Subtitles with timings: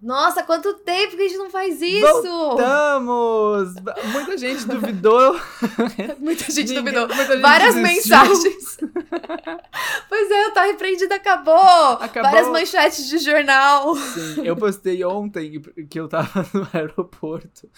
[0.00, 2.22] Nossa, quanto tempo que a gente não faz isso!
[2.22, 3.74] Voltamos!
[4.12, 5.36] Muita gente duvidou.
[6.20, 7.08] muita gente Ninguém- duvidou.
[7.08, 8.16] muita gente Várias desistiu.
[8.16, 8.78] mensagens.
[10.08, 11.54] pois é, o Tá Repreendido acabou.
[12.00, 12.30] Acabou.
[12.30, 13.94] Várias manchetes de jornal.
[13.96, 15.60] Sim, eu postei ontem
[15.90, 17.68] que eu tava no aeroporto,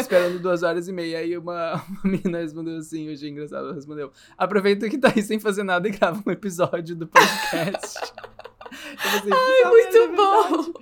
[0.00, 4.10] esperando duas horas e meia, aí uma, uma menina respondeu assim, hoje é engraçado, respondeu,
[4.36, 8.00] aproveita que tá aí sem fazer nada e grava um episódio do podcast.
[8.72, 10.72] Eu pensei, "Puta Muito merda, bom.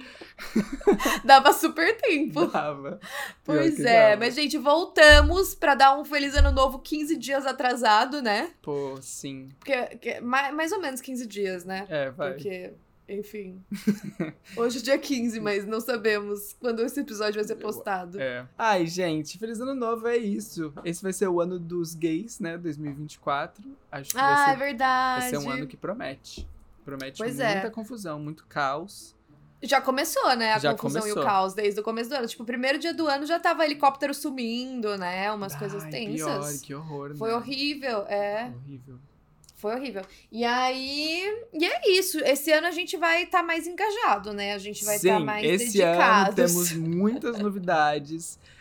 [1.24, 2.40] Dava super tempo.
[2.40, 3.00] é verdade." Dava.
[3.44, 4.20] Pois é, dava.
[4.24, 8.50] mas gente, voltamos pra dar um feliz ano novo 15 dias atrasado, né?
[8.62, 9.48] Pô, sim.
[9.58, 11.86] Porque que- mais, mais ou menos 15 dias, né?
[11.88, 12.32] É, vai.
[12.32, 12.72] Porque,
[13.08, 13.62] enfim.
[14.56, 18.20] Hoje é dia 15, mas não sabemos quando esse episódio vai ser postado.
[18.20, 18.46] É.
[18.56, 20.72] Ai, gente, feliz ano novo, é isso.
[20.84, 23.62] Esse vai ser o ano dos gays, né, 2024.
[23.90, 25.20] Acho que Ah, vai é ser, verdade.
[25.20, 26.48] vai ser um ano que promete.
[26.84, 27.70] Promete Pois muita é.
[27.70, 29.14] confusão, muito caos.
[29.64, 30.52] Já começou, né?
[30.52, 31.22] A Já confusão e começou.
[31.22, 32.26] o caos desde o começo do ano.
[32.26, 35.32] Tipo, o primeiro dia do ano já tava helicóptero sumindo, né?
[35.32, 36.60] Umas coisas Ai, tensas.
[36.60, 37.36] Pior, que horror, Foi né?
[37.36, 38.52] horrível, é.
[38.54, 38.98] Horrível.
[39.56, 40.02] Foi horrível.
[40.30, 41.22] E aí.
[41.52, 42.18] E é isso.
[42.20, 44.52] Esse ano a gente vai estar mais engajado, né?
[44.52, 46.34] A gente vai estar mais esse ano dedicados.
[46.34, 48.38] temos muitas novidades.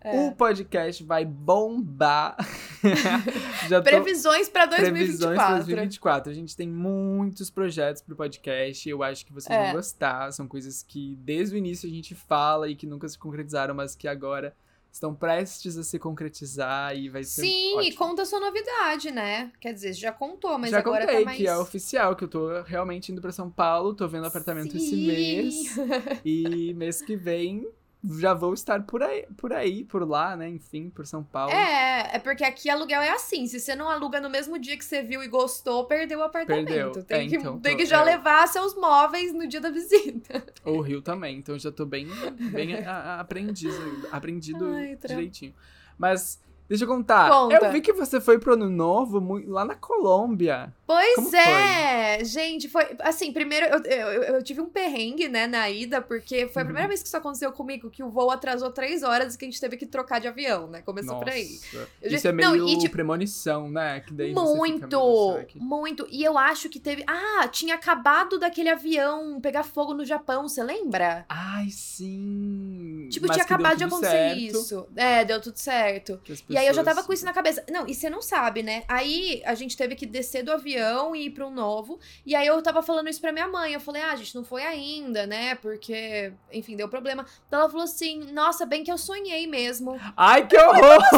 [0.00, 0.20] É.
[0.28, 2.36] O podcast vai bombar.
[3.68, 3.82] Tô...
[3.82, 5.34] Previsões Previsões 2024.
[5.34, 6.30] para 2024.
[6.30, 8.88] A gente tem muitos projetos pro podcast.
[8.88, 9.64] Eu acho que vocês É.
[9.66, 10.32] vão gostar.
[10.32, 13.96] São coisas que desde o início a gente fala e que nunca se concretizaram, mas
[13.96, 14.54] que agora
[14.90, 17.96] estão prestes a se concretizar e vai ser Sim, e ótimo.
[17.96, 19.52] conta a sua novidade, né?
[19.60, 21.36] Quer dizer, já contou, mas Já agora contei tá mais.
[21.36, 24.90] que é oficial, que eu tô realmente indo pra São Paulo, tô vendo apartamento esse
[24.90, 25.06] Sim.
[25.06, 25.76] mês.
[26.24, 27.68] E mês que vem
[28.18, 30.48] já vou estar por aí, por aí, por lá, né?
[30.48, 31.52] Enfim, por São Paulo.
[31.52, 33.46] É, é porque aqui aluguel é assim.
[33.46, 36.66] Se você não aluga no mesmo dia que você viu e gostou, perdeu o apartamento.
[36.66, 36.92] Perdeu.
[37.04, 38.04] Tem, É, que, então, tem tô- que já é.
[38.04, 40.44] levar seus móveis no dia da visita.
[40.64, 42.06] O Rio também, então já tô bem,
[42.52, 43.74] bem a- a- aprendiz,
[44.12, 45.54] aprendido Ai, direitinho.
[45.96, 47.30] Mas, deixa eu contar.
[47.30, 47.54] Conta.
[47.56, 50.72] Eu vi que você foi pro Ano Novo lá na Colômbia.
[50.86, 55.68] Pois Como é, gente, foi assim, primeiro eu, eu, eu tive um perrengue, né, na
[55.68, 56.68] ida, porque foi a Uhum.
[56.68, 59.48] primeira vez que isso aconteceu comigo, que o voo atrasou três horas e que a
[59.48, 61.24] gente teve que trocar de avião, né, começou Nossa.
[61.26, 61.58] por aí.
[62.00, 64.00] Eu Isso já- é meio não, e, tipo, premonição, né?
[64.00, 66.06] Que daí Muito, "Meu Deus, será que-" muito.
[66.10, 67.04] E eu acho que teve.
[67.06, 71.26] Ah, tinha acabado daquele avião pegar fogo no Japão, você lembra?
[71.28, 73.08] Ai, sim.
[73.10, 74.86] Tipo, Mas tinha acabado de acontecer certo, isso.
[74.96, 76.18] É, deu tudo certo.
[76.24, 77.64] que as E aí eu já tava com isso na cabeça.
[77.70, 78.82] Não, e você não sabe, né?
[78.88, 82.00] Aí a gente teve que descer do avião e ir pra um novo.
[82.26, 83.72] E aí eu tava falando isso pra minha mãe.
[83.72, 85.54] Eu falei, ah, a gente não foi ainda, né?
[85.54, 87.24] Porque, enfim, deu problema.
[87.46, 90.00] Então ela falou assim: nossa, bem que eu sonhei mesmo.
[90.16, 90.98] Ai, que horror!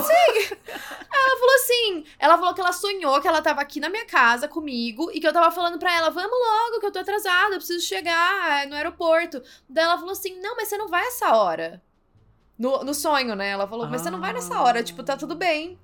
[1.12, 4.48] Ela falou assim: ela falou que ela sonhou que ela tava aqui na minha casa
[4.48, 7.58] comigo e que eu tava falando pra ela: vamos logo, que eu tô atrasada, eu
[7.58, 9.42] preciso chegar no aeroporto.
[9.68, 11.82] Daí ela falou assim: não, mas você não vai essa hora.
[12.60, 13.48] No, no sonho, né?
[13.48, 15.78] Ela falou: mas você não vai nessa hora, tipo, tá tudo bem.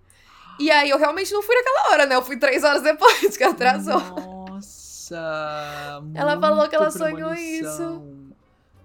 [0.61, 2.15] E aí eu realmente não fui naquela hora, né?
[2.15, 3.99] Eu fui três horas depois que atrasou.
[3.99, 6.03] Nossa!
[6.15, 8.27] Ela falou que ela sonhou premonição.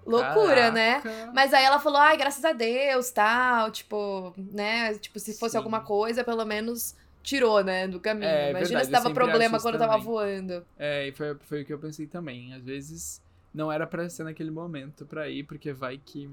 [0.06, 1.02] Loucura, né?
[1.02, 1.32] Caraca.
[1.34, 4.94] Mas aí ela falou, ai, graças a Deus, tal, tipo, né?
[4.96, 5.58] Tipo, se fosse Sim.
[5.58, 8.28] alguma coisa, pelo menos tirou, né, do caminho.
[8.28, 10.06] É, Imagina verdade, se dava problema quando isso tava também.
[10.06, 10.66] voando.
[10.80, 12.54] É, e foi, foi o que eu pensei também.
[12.54, 13.22] Às vezes
[13.54, 16.30] não era pra ser naquele momento pra ir, porque vai que.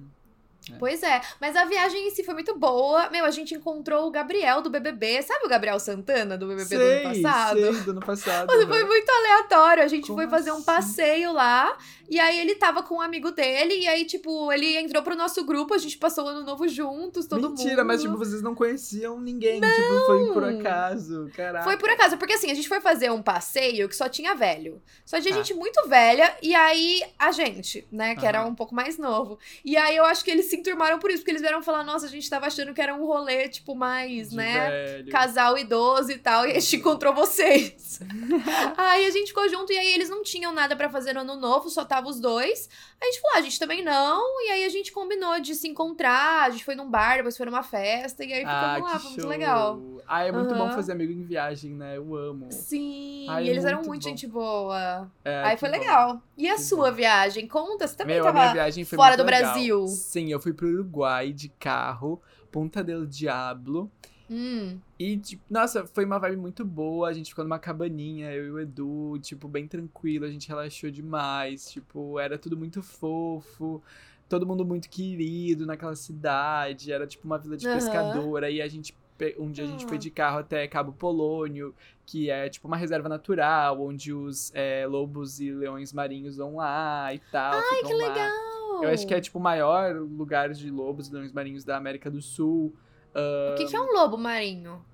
[0.78, 3.08] Pois é, mas a viagem em si foi muito boa.
[3.10, 5.22] Meu, a gente encontrou o Gabriel do BBB.
[5.22, 7.58] Sabe o Gabriel Santana do BBB do ano passado?
[7.60, 8.46] Sei, do ano passado.
[8.48, 9.82] Mas Foi muito aleatório.
[9.82, 10.64] A gente Como foi fazer um assim?
[10.64, 11.76] passeio lá.
[12.10, 13.74] E aí ele tava com um amigo dele.
[13.74, 15.74] E aí, tipo, ele entrou pro nosso grupo.
[15.74, 17.58] A gente passou o ano novo juntos, todo mundo.
[17.58, 19.60] Mentira, mas tipo, vocês não conheciam ninguém.
[19.60, 21.30] Tipo, foi por acaso.
[21.34, 21.64] Caraca.
[21.64, 24.80] Foi por acaso, porque assim, a gente foi fazer um passeio que só tinha velho.
[25.04, 25.36] Só tinha Ah.
[25.36, 28.48] gente muito velha, e aí a gente, né, que era Aham.
[28.48, 29.38] um pouco mais novo.
[29.64, 32.06] E aí eu acho que eles se enturmaram por isso, porque eles vieram falar, nossa,
[32.06, 35.10] a gente tava achando que era um rolê, tipo, mais, De né, velho.
[35.10, 38.00] casal idoso e tal, e a gente encontrou vocês.
[38.76, 41.36] aí a gente ficou junto, e aí eles não tinham nada pra fazer no ano
[41.36, 42.68] novo, só tava os dois.
[43.00, 45.54] Aí a gente falou, ah, a gente também não, e aí a gente combinou de
[45.54, 48.90] se encontrar, a gente foi num bar, depois foi numa festa, e aí Ah, ficamos
[48.90, 49.82] lá, que foi muito legal.
[50.06, 50.70] Ah, é muito bom Aham.
[50.70, 51.96] fazer amigo em viagem, né?
[51.98, 52.48] Eu amo.
[52.50, 54.08] Sim, Ai, e eles eram muito muito bom.
[54.08, 55.10] gente boa.
[55.24, 55.78] É, Aí foi bom.
[55.78, 56.22] legal.
[56.36, 56.96] E a Que sua bom.
[56.96, 57.46] viagem?
[57.46, 59.52] Conta, você também Meu, a tava minha viagem foi fora muito do legal.
[59.52, 59.86] Brasil.
[59.86, 63.90] Sim, eu fui pro Uruguai de carro, Ponta del Diablo.
[64.30, 67.08] Hum, E, tipo, nossa, foi uma vibe muito boa.
[67.08, 70.24] A gente ficou numa cabaninha, eu e o Edu, tipo, bem tranquilo.
[70.26, 71.70] A gente relaxou demais.
[71.70, 73.82] Tipo, era tudo muito fofo.
[74.28, 76.92] Todo mundo muito querido naquela cidade.
[76.92, 77.74] Era, tipo, uma vila de Aham.
[77.76, 78.44] pescador.
[78.44, 78.94] Aí a gente.
[79.38, 79.88] Um dia a gente Ah.
[79.88, 81.74] foi de carro até Cabo Polônio,
[82.06, 87.12] que é tipo uma reserva natural, onde os é, lobos e leões marinhos vão lá
[87.12, 87.54] e tal.
[87.54, 88.47] Ai, que lá.
[88.82, 92.10] Eu acho que é, tipo, o maior lugar de lobos e leões marinhos da América
[92.10, 92.74] do Sul.
[93.14, 94.84] O que, que é um lobo marinho?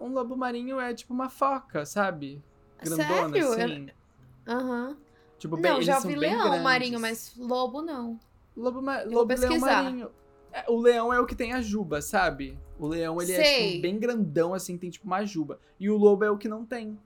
[0.00, 2.42] Um lobo marinho é tipo uma foca, sabe?
[2.82, 3.74] Grandona, Sério?
[3.74, 3.88] assim.
[4.46, 4.96] Aham.
[5.38, 6.62] Tipo, bem, Não, eles já vi bem leão grandes.
[6.62, 8.18] marinho, mas lobo não.
[8.56, 9.02] Lobo, ma...
[9.02, 10.10] lobo leão marinho.
[10.52, 12.58] É, o leão é o que tem a juba, sabe?
[12.78, 13.68] O leão, ele é, Sei.
[13.70, 15.60] tipo, bem grandão, assim, tem, tipo, uma juba.
[15.78, 16.98] E o lobo é o que não tem.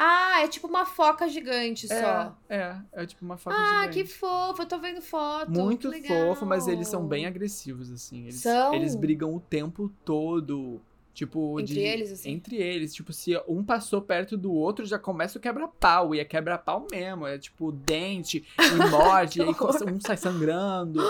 [0.00, 2.38] Ah, é tipo uma foca gigante É, só.
[2.48, 2.76] é.
[2.92, 3.94] É tipo uma foca Ah, gigante.
[3.94, 5.50] que fofo, eu tô vendo foto.
[5.50, 8.22] Muito fofo, mas eles são bem agressivos, assim.
[8.22, 8.72] Eles, São?
[8.74, 10.80] eles brigam o tempo todo.
[11.18, 12.30] Tipo, Entre de- eles, assim?
[12.30, 12.94] Entre eles.
[12.94, 16.14] Tipo, se um passou perto do outro, já começa o quebra-pau.
[16.14, 17.26] E é quebra-pau mesmo.
[17.26, 18.56] É tipo, dente, e
[18.88, 21.00] morde, e aí um sai sangrando.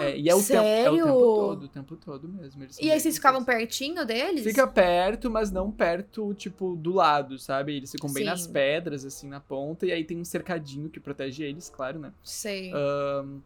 [0.00, 2.66] É, e é o, tempo, é o tempo todo, o tempo todo mesmo.
[2.80, 4.42] E aí vocês ficavam pertinho deles?
[4.42, 7.76] Fica perto, mas não perto, tipo, do lado, sabe?
[7.76, 8.30] Eles ficam bem Sim.
[8.30, 9.84] nas pedras, assim, na ponta.
[9.84, 12.10] E aí tem um cercadinho que protege eles, claro, né?
[12.22, 12.72] Sei.
[12.72, 13.40] Ahn,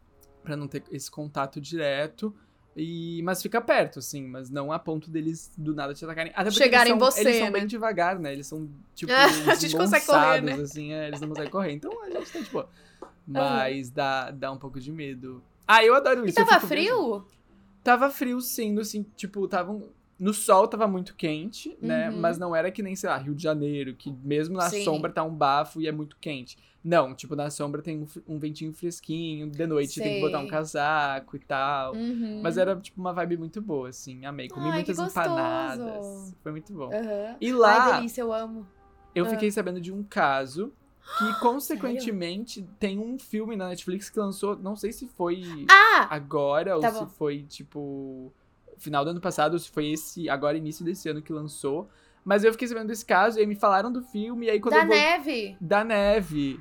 [0.44, 2.32] pra não ter esse contato direto.
[2.78, 6.31] E, mas fica perto, assim, mas não a ponto deles do nada te atacarem.
[6.37, 7.52] Até porque Chegarem eles são, você, Eles são né?
[7.52, 8.32] bem devagar, né?
[8.34, 9.11] Eles são, tipo,
[9.50, 10.52] a gente consegue correr, né?
[10.52, 11.73] assim, é, eles não conseguem correr.
[11.73, 12.64] Então a gente tá, tipo,
[13.26, 15.43] mas dá, dá um pouco de medo.
[15.67, 16.38] Ah, eu adoro E isso.
[16.38, 17.26] eu tava frio?
[17.82, 19.72] Tava frio, sim, assim, tipo, tava.
[19.72, 22.08] um- No sol tava muito quente, né?
[22.10, 22.16] Uhum.
[22.20, 24.82] Mas não era que nem, sei lá, Rio de Janeiro, que mesmo na Sim.
[24.82, 26.56] sombra tá um bafo e é muito quente.
[26.82, 30.42] Não, tipo, na sombra tem um, um ventinho fresquinho, de noite tem que botar um
[30.42, 30.50] Sei.
[30.50, 31.94] casaco e tal.
[31.94, 32.40] Uhum.
[32.42, 34.24] Mas era, tipo, uma vibe muito boa, assim.
[34.24, 34.48] Amei.
[34.48, 36.34] Comi Ai, muitas empanadas.
[36.42, 36.92] Foi muito bom.
[36.94, 37.36] Aham.
[37.40, 38.66] E Ai, lá, delícia, eu amo.
[39.14, 39.28] eu Ah.
[39.28, 40.72] fiquei sabendo de um caso
[41.19, 44.56] que, consequentemente, tem um filme na Netflix que lançou.
[44.56, 46.06] Não sei se foi Ah!
[46.08, 47.06] agora Tá ou bom.
[47.08, 48.32] se foi, tipo,
[48.78, 51.88] final do ano passado, foi esse, agora, início desse ano que lançou.
[52.25, 54.84] Mas eu fiquei sabendo desse caso e me falaram do filme, e aí quando Da
[54.84, 54.96] vou...
[54.96, 55.56] neve.
[55.61, 56.61] Da neve.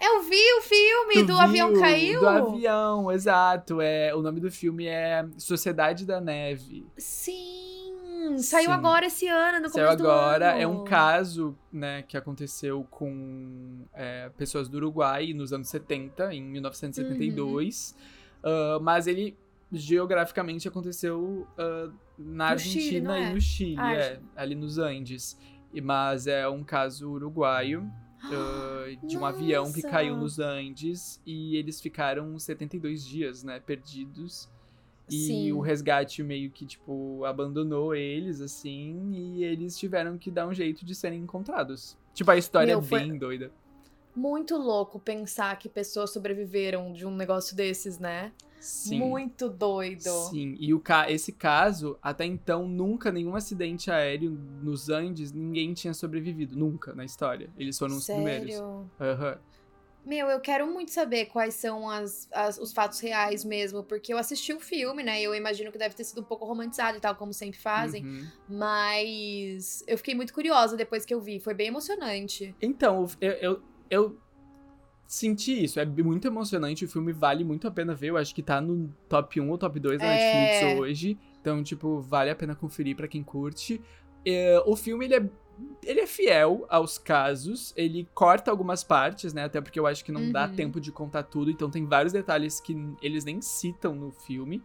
[0.00, 1.80] Eu vi o filme Tu do avião viu?
[1.80, 2.20] caiu.
[2.20, 3.80] Do avião, exato.
[3.80, 6.86] É, o nome do filme é Sociedade da Neve.
[6.96, 8.72] Sim, saiu Sim.
[8.72, 10.58] agora esse ano, no Saiu começo do agora.
[10.58, 16.42] É um caso, né, que aconteceu com é, pessoas do Uruguai nos anos 70, em
[16.42, 17.94] 1972.
[17.94, 18.20] Uhum.
[18.42, 19.36] Ah, mas ele
[19.72, 23.32] geograficamente aconteceu ah, na No Chile, Argentina não e é?
[23.34, 25.38] no Chile, Ah, é, ali nos Andes.
[25.72, 27.90] E- Mas é um caso uruguaio.
[28.24, 29.88] ah, de um avião que Nossa!
[29.88, 34.50] caiu nos Andes e eles ficaram 72 dias, né, perdidos.
[35.08, 35.52] E Sim.
[35.52, 40.84] o resgate meio que, tipo, abandonou eles, assim, e eles tiveram que dar um jeito
[40.84, 41.98] de serem encontrados.
[42.14, 43.50] Tipo, a história Meu, é foi- bem doida.
[44.14, 48.32] Muito louco pensar que pessoas sobreviveram de um negócio desses, né?
[48.60, 48.98] Sim.
[48.98, 50.02] Muito doido.
[50.30, 54.30] Sim, e o ca esse caso, até então, nunca, nenhum acidente aéreo
[54.62, 56.56] nos Andes, ninguém tinha sobrevivido.
[56.56, 57.50] Nunca na história.
[57.56, 58.54] Eles foram os primeiros.
[58.54, 58.90] Sério?
[59.00, 59.38] Aham.
[60.04, 64.18] Meu, eu quero muito saber quais são as, as- os fatos reais mesmo, porque eu
[64.18, 65.20] assisti o filme, né?
[65.20, 68.02] e Eu imagino que deve ter sido um pouco romantizado e tal, como sempre fazem.
[68.02, 68.26] Uhum.
[68.48, 71.38] Mas eu fiquei muito curiosa depois que eu vi.
[71.38, 72.54] Foi bem emocionante.
[72.62, 74.16] Então, eu, eu, eu
[75.06, 75.80] senti isso.
[75.80, 76.84] É muito emocionante.
[76.84, 78.08] O filme vale muito a pena ver.
[78.10, 80.10] Eu acho que tá no top 1 ou top 2 da É.
[80.10, 81.18] Netflix hoje.
[81.40, 83.80] Então, tipo, vale a pena conferir pra quem curte.
[84.24, 85.30] É, o filme, ele é,
[85.84, 87.72] ele é fiel aos casos.
[87.76, 89.44] Ele corta algumas partes, né?
[89.44, 90.54] Até porque eu acho que não dá Uhum.
[90.54, 91.50] tempo de contar tudo.
[91.50, 94.62] Então, tem vários detalhes que eles nem citam no filme.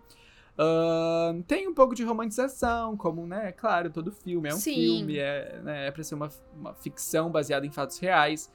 [0.58, 3.52] Ahn, tem um pouco de romantização, como, né?
[3.52, 4.74] Claro, todo filme é um Sim.
[4.74, 8.50] filme, é, né, é pra ser uma, uma ficção baseada em fatos reais.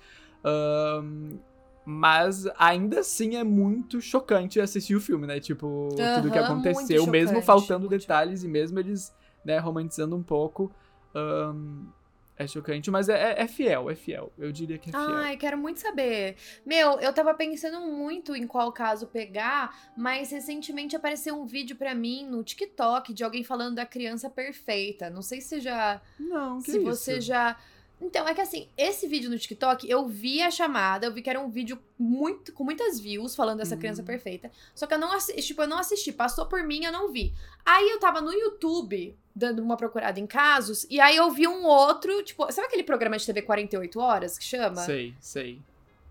[0.44, 1.38] Ahn,
[1.84, 5.40] mas ainda assim é muito chocante assistir o filme, né?
[5.40, 10.72] Tipo, tudo que aconteceu, mesmo chocante, faltando detalhes e mesmo eles, né, romantizando um pouco.
[11.14, 11.88] ahn,
[12.36, 14.32] é chocante, mas é, é- é fiel, é fiel.
[14.38, 15.04] Eu diria que é fiel.
[15.04, 16.36] Ai, quero muito saber.
[16.64, 21.94] Meu, eu tava pensando muito em qual caso pegar, mas recentemente apareceu um vídeo pra
[21.94, 25.10] mim no TikTok de alguém falando da criança perfeita.
[25.10, 26.82] Não sei se já Não, que se isso?
[26.86, 27.58] você já.
[28.00, 31.28] Então, é que assim, esse vídeo no TikTok, eu vi a chamada, eu vi que
[31.28, 34.06] era um vídeo muito, com muitas views falando dessa criança Hum.
[34.06, 34.50] perfeita.
[34.74, 37.34] Só que eu não assisti, tipo, eu não assisti, passou por mim, eu não vi.
[37.64, 41.64] Aí eu tava no YouTube, dando uma procurada em casos, e aí eu vi um
[41.64, 44.82] outro, tipo, sabe aquele programa de TV 48 horas que chama?
[44.82, 45.60] Sei, sei.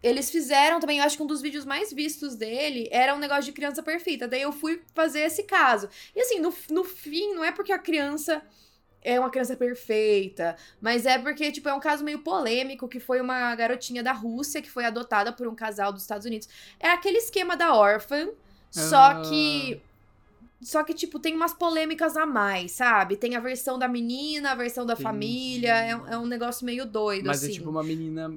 [0.02, 3.44] Eles fizeram também, eu acho que um dos vídeos mais vistos dele era um negócio
[3.44, 4.30] de criança perfeita.
[4.30, 5.90] Daí eu fui fazer esse caso.
[6.16, 8.42] E assim, no, no fim, não é porque a criança
[9.04, 13.22] é uma criança perfeita, mas é porque, tipo, é um caso meio polêmico, que foi
[13.22, 16.48] uma garotinha da Rússia que foi adotada por um casal dos Estados Unidos.
[16.80, 18.28] É aquele esquema da órfã,
[18.70, 19.22] só Ah.
[19.30, 19.82] que...
[20.62, 23.16] Só que, tipo, tem umas polêmicas a mais, sabe?
[23.16, 25.74] Tem a versão da menina, a versão da família.
[25.74, 27.54] É, um- é um negócio meio doido, Mas assim.
[27.54, 28.34] é tipo uma menina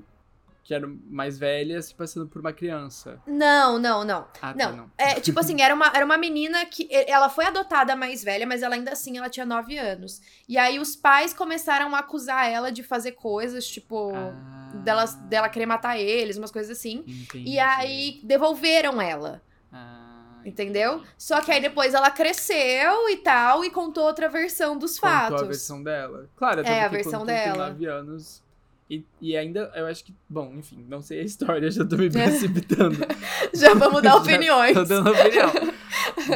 [0.64, 3.20] que era mais velha se passando por uma criança.
[3.26, 4.28] Não, não, não.
[4.40, 4.90] Ah, tá, Não, não.
[4.96, 8.62] é tipo assim, era uma, era uma menina que ela foi adotada mais velha, mas
[8.62, 10.20] ela ainda assim ela tinha 9 anos.
[10.48, 15.48] E aí os pais começaram a acusar ela de fazer coisas, tipo, Ah, dela, dela
[15.48, 17.02] querer matar eles, umas coisas assim.
[17.08, 17.50] entendi.
[17.50, 19.42] E aí devolveram ela,
[19.72, 21.02] Ah, entendeu?
[21.18, 25.42] Só que aí depois ela cresceu e tal e contou outra versão dos Contou fatos.
[25.42, 26.28] a versão dela.
[26.36, 27.68] Claro, até É, a porque versão quando tu tem dela.
[27.70, 28.42] 9 anos.
[28.90, 30.14] E, e ainda, eu acho que.
[30.28, 32.98] Bom, enfim, não sei a história, já tô me precipitando.
[33.54, 34.74] Já vamos dar opiniões.
[34.74, 35.50] Tô dando opinião.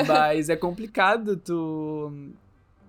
[0.06, 2.12] Mas é complicado tu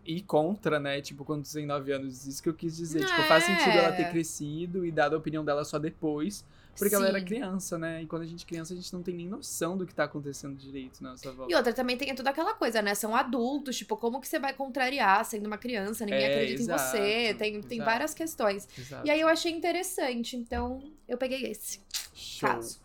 [0.05, 1.01] ir contra, né?
[1.01, 2.25] Tipo, quando tu tem 9 anos.
[2.25, 3.05] Isso que eu quis dizer.
[3.05, 3.47] Tipo, faz É.
[3.47, 6.45] sentido ela ter crescido e dado a opinião dela só depois.
[6.77, 7.25] Porque ela era Sim.
[7.25, 8.03] criança, né?
[8.03, 10.03] E quando a gente é criança, a gente não tem nem noção do que tá
[10.03, 11.51] acontecendo direito na nossa volta.
[11.51, 12.93] E outra também tem toda aquela coisa, né?
[12.95, 16.05] São adultos, tipo, como que você vai contrariar sendo uma criança?
[16.05, 17.33] Ninguém É, acredita exato, em você.
[17.33, 18.67] Tem, tem várias questões.
[18.77, 19.07] Exato.
[19.07, 21.79] E aí eu achei interessante, então eu peguei esse
[22.13, 22.49] Show.
[22.49, 22.79] caso.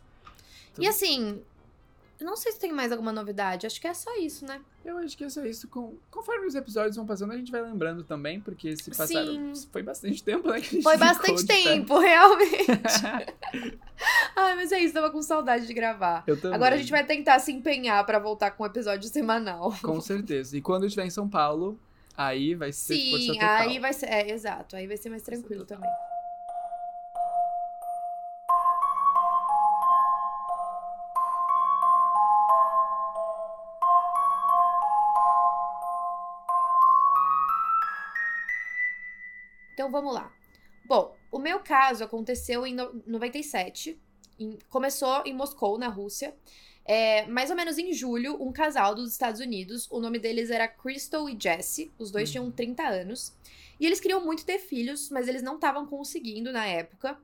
[0.75, 1.43] Tudo- E assim,
[2.23, 4.61] eu não sei se tem mais alguma novidade, acho que é só isso, né?
[4.85, 5.67] Eu acho que é só isso.
[5.67, 5.97] Com...
[6.09, 9.53] Conforme os episódios vão passando, a gente vai lembrando também, porque se passaram.
[9.55, 9.69] Sim.
[9.73, 10.61] Foi bastante tempo, né?
[10.61, 12.67] Que a gente Foi bastante tempo, realmente.
[14.37, 16.23] Ai, mas é isso, tava com saudade de gravar.
[16.27, 16.55] Eu também.
[16.55, 19.75] Agora a gente vai tentar se empenhar pra voltar com um episódio semanal.
[19.83, 20.57] Com certeza.
[20.57, 21.77] E quando eu estiver em São Paulo,
[22.17, 24.07] aí vai ser Sim, aí vai ser.
[24.07, 24.77] É, exato.
[24.77, 25.91] Aí vai ser mais tranquilo também.
[39.93, 40.33] Vamos lá.
[40.87, 43.99] Bom, o meu caso aconteceu em no- 97.
[44.41, 46.35] em- começou em Moscou, na Rússia.
[46.85, 50.67] É, mais ou menos em julho, um casal dos Estados Unidos, o nome deles era
[50.67, 52.33] Crystal e Jesse, os dois Uhum.
[52.33, 53.33] tinham 30 anos.
[53.79, 57.17] E eles queriam muito ter filhos, mas eles não estavam conseguindo na época.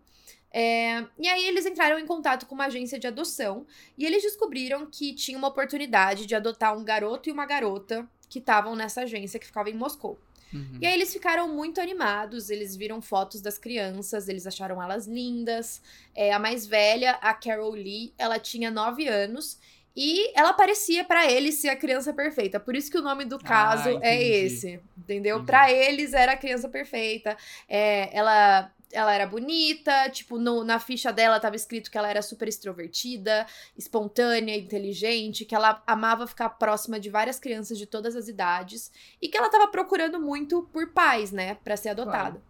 [0.53, 3.67] É, e aí eles entraram em contato com uma agência de adoção
[3.99, 8.39] e eles descobriram que tinha uma oportunidade de adotar um garoto e uma garota que
[8.39, 10.19] estavam nessa agência que ficava em Moscou.
[10.53, 10.79] Uhum.
[10.81, 15.83] E aí eles ficaram muito animados, eles viram fotos das crianças, eles acharam elas lindas.
[16.15, 19.59] É, a mais velha, a Carol Lee, ela tinha 9 anos
[20.01, 22.61] e ela parecia pra eles ser a criança perfeita.
[22.61, 24.33] Por isso que o nome do caso é entendi.
[24.47, 25.45] esse, entendeu?
[25.45, 27.37] Pra eles era a criança perfeita.
[27.69, 32.23] É, ela ela era bonita, tipo, no- na ficha dela tava escrito que ela era
[32.23, 38.29] super extrovertida, espontânea, inteligente, que ela amava ficar próxima de várias crianças de todas as
[38.29, 38.91] idades
[39.21, 42.41] e que ela tava procurando muito por pais, né, Pra ser adotada.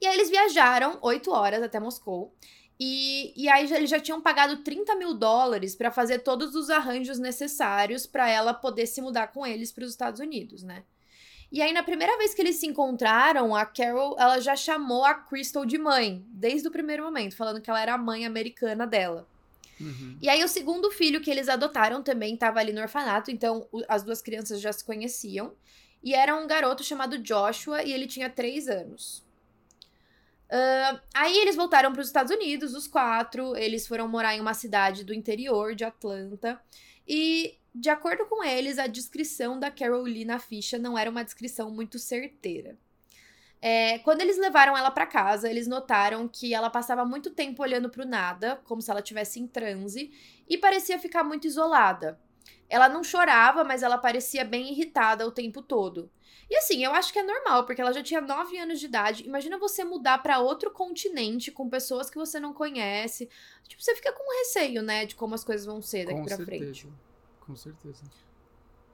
[0.00, 2.32] E aí eles viajaram oito horas até Moscou.
[2.78, 7.18] E, e aí eles já tinham pagado 30 mil dólares pra fazer todos os arranjos
[7.18, 10.84] necessários pra ela poder se mudar com eles pros Estados Unidos, né?
[11.50, 15.14] E aí, na primeira vez que eles se encontraram, a Carol, ela já chamou a
[15.14, 19.26] Crystal de mãe, desde o primeiro momento, falando que ela era a mãe americana dela.
[19.80, 20.18] Uhum.
[20.20, 23.82] E aí, o segundo filho que eles adotaram também estava ali no orfanato, então o-
[23.88, 25.54] as duas crianças já se conheciam.
[26.02, 29.24] E era um garoto chamado Joshua, e ele tinha três anos.
[30.50, 33.56] Ah, aí eles voltaram para os Estados Unidos, os quatro.
[33.56, 36.60] Eles foram morar em uma cidade do interior de Atlanta.
[37.06, 41.22] E, de acordo com eles, a descrição da Carol Lee na ficha não era uma
[41.22, 42.78] descrição muito certeira.
[43.60, 47.90] É, quando eles levaram ela para casa, eles notaram que ela passava muito tempo olhando
[47.90, 50.10] para o nada, como se ela estivesse em transe,
[50.48, 52.18] e parecia ficar muito isolada.
[52.68, 56.10] Ela não chorava, mas ela parecia bem irritada o tempo todo.
[56.48, 59.26] E assim, eu acho que é normal, porque ela já tinha 9 anos de idade.
[59.26, 63.28] Imagina você mudar para outro continente com pessoas que você não conhece.
[63.66, 66.44] Tipo, você fica com receio, né, de como as coisas vão ser daqui certeza.
[66.44, 66.88] frente.
[67.46, 68.04] Com certeza.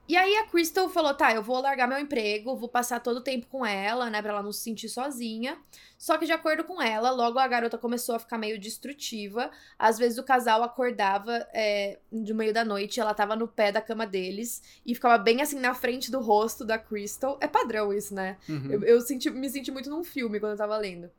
[0.09, 3.23] E aí a Crystal falou: tá, eu vou largar meu emprego, vou passar todo o
[3.23, 5.57] tempo com ela, né, pra ela não se sentir sozinha.
[5.97, 9.51] Só que, de acordo com ela, logo a garota começou a ficar meio destrutiva.
[9.79, 13.81] Às vezes o casal acordava é, de meio da noite, ela tava no pé da
[13.81, 17.39] cama deles e ficava bem assim na frente do rosto da Crystal.
[17.41, 18.37] É padrão isso, né?
[18.49, 18.71] Uhum.
[18.71, 21.11] Eu, eu senti, me senti muito num filme quando eu tava lendo.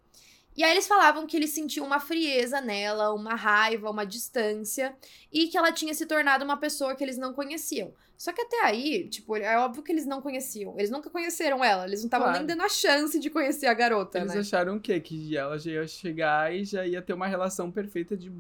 [0.56, 4.96] E aí eles falavam que eles sentiam uma frieza nela, uma raiva, uma distância,
[5.32, 7.92] e que ela tinha se tornado uma pessoa que eles não conheciam.
[8.16, 10.76] Só que até aí, tipo, é óbvio que eles não conheciam.
[10.78, 12.38] Eles nunca conheceram ela, eles não estavam Claro.
[12.40, 14.40] nem dando a chance de conhecer a garota, Eles né?
[14.40, 15.00] acharam o quê?
[15.00, 18.32] Que ela já ia chegar e já ia ter uma relação perfeita de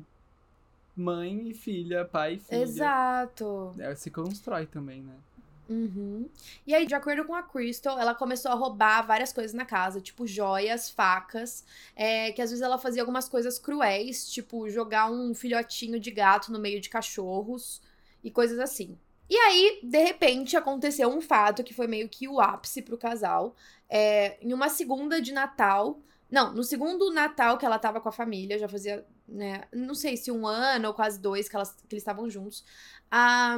[0.96, 2.62] mãe e filha, pai e filha.
[2.62, 3.74] Exato.
[3.78, 5.16] Ela se constrói também, né?
[5.70, 6.30] Uhum.
[6.68, 10.02] E aí, de acordo com a Crystal, ela começou a roubar várias coisas na casa,
[10.02, 11.64] tipo joias, facas,
[11.96, 16.52] é, que às vezes ela fazia algumas coisas cruéis, tipo jogar um filhotinho de gato
[16.52, 17.82] no meio de cachorros
[18.24, 18.98] e coisas assim.
[19.30, 23.56] E aí, de repente, aconteceu um fato que foi meio que o ápice pro casal.
[23.90, 28.12] É, em uma segunda de Natal, Não, no segundo Natal que ela tava com a
[28.12, 31.96] família, já fazia, né, não sei se um ano ou quase dois que, elas, que
[31.96, 32.64] eles estavam juntos.
[33.10, 33.58] A,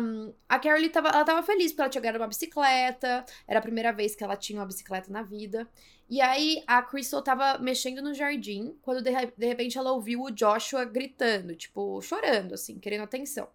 [0.50, 3.92] a Carol tava, ela tava feliz porque ela tinha ganhado uma bicicleta, era a primeira
[3.92, 5.70] vez que ela tinha uma bicicleta na vida.
[6.10, 10.32] E aí a Crystal tava mexendo no jardim, quando de, de repente ela ouviu o
[10.32, 13.48] Joshua gritando, tipo, chorando, assim, querendo atenção.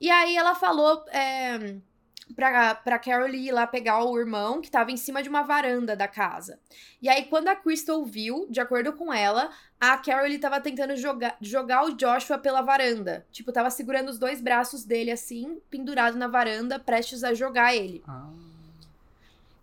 [0.00, 1.76] E aí ela falou é,
[2.34, 5.94] pra, pra Carol ir lá pegar o irmão que tava em cima de uma varanda
[5.96, 6.58] da casa.
[7.00, 11.36] E aí, quando a Crystal viu, de acordo com ela, a Carol tava tentando jogar,
[11.40, 13.26] jogar o Joshua pela varanda.
[13.30, 18.02] Tipo, tava segurando os dois braços dele assim, pendurado na varanda, prestes a jogar ele.
[18.06, 18.30] Ah.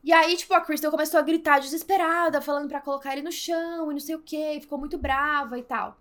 [0.04, 3.92] E aí, tipo, a Crystal começou a gritar desesperada, falando para colocar ele no chão
[3.92, 5.98] e não sei o que, ficou muito brava e tal.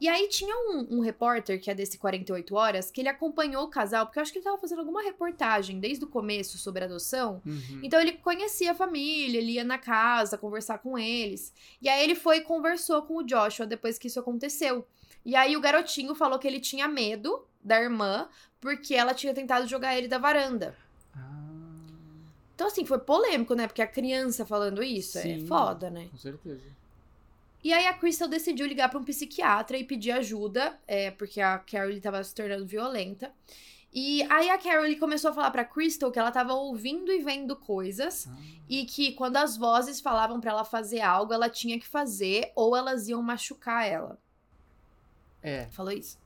[0.00, 3.68] E aí tinha um, um, repórter, que é desse 48 Horas, que ele acompanhou o
[3.68, 7.42] casal, porque eu acho que ele tava fazendo alguma reportagem desde o começo sobre adoção.
[7.44, 7.80] Uhum.
[7.82, 11.52] Então ele conhecia a família, ele ia na casa conversar com eles.
[11.82, 14.86] E aí ele foi e conversou com o Joshua depois que isso aconteceu.
[15.22, 18.26] E aí o garotinho falou que ele tinha medo da irmã,
[18.58, 20.74] porque ela tinha tentado jogar ele da varanda.
[21.14, 21.44] Ah,
[22.54, 23.66] Então, assim, foi polêmico, né?
[23.66, 25.46] Porque a criança falando isso é Sim.
[25.46, 26.08] foda, né?
[26.10, 26.79] com certeza.
[27.62, 31.58] E aí a Crystal decidiu ligar pra um psiquiatra e pedir ajuda, é, porque a
[31.58, 33.32] Carol estava se tornando violenta.
[33.92, 37.56] E aí a Carol começou a falar pra Crystal que ela tava ouvindo e vendo
[37.56, 38.36] coisas Ah.
[38.68, 42.76] e que quando as vozes falavam pra ela fazer algo, ela tinha que fazer ou
[42.76, 44.16] elas iam machucar ela.
[45.42, 45.66] É.
[45.72, 46.18] Falou isso?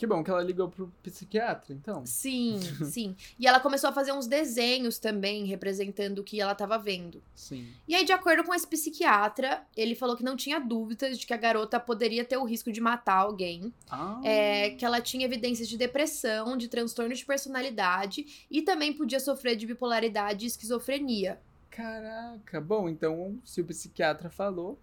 [0.00, 2.06] Que bom que ela ligou pro psiquiatra, então.
[2.06, 2.58] Sim,
[2.90, 3.14] sim.
[3.38, 7.22] E ela começou a fazer uns desenhos também representando o que ela tava vendo.
[7.34, 7.68] Sim.
[7.86, 11.34] E aí, de acordo com esse psiquiatra, ele falou que não tinha dúvidas de que
[11.34, 13.74] a garota poderia ter o risco de matar alguém.
[13.90, 14.18] Ah.
[14.24, 19.54] É, que ela tinha evidências de depressão, de transtorno de personalidade e também podia sofrer
[19.54, 21.38] de bipolaridade e esquizofrenia.
[21.70, 22.58] Caraca.
[22.58, 24.78] Bom, então, se o psiquiatra falou.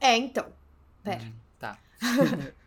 [0.00, 0.46] É, então.
[1.04, 1.22] Pera.
[1.22, 1.78] Hum, tá.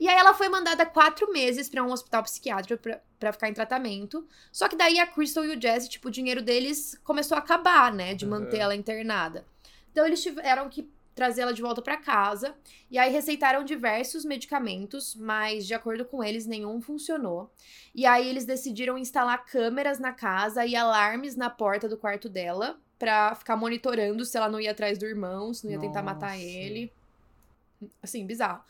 [0.00, 3.54] E aí ela foi mandada quatro meses pra um hospital psiquiátrico pra, pra ficar em
[3.54, 4.26] tratamento.
[4.50, 7.92] Só que daí a Crystal e o Jesse, tipo, o dinheiro deles começou a acabar,
[7.92, 8.14] né?
[8.14, 9.44] De manter ela internada.
[9.92, 12.54] Então eles tiveram que trazer ela de volta pra casa.
[12.90, 17.52] E aí receitaram diversos medicamentos, mas de acordo com eles, nenhum funcionou.
[17.94, 22.80] E aí eles decidiram instalar câmeras na casa e alarmes na porta do quarto dela
[22.98, 26.32] pra ficar monitorando se ela não ia atrás do irmão, se não ia tentar matar
[26.32, 26.42] Nossa.
[26.42, 26.90] ele.
[28.02, 28.62] Assim, bizarro.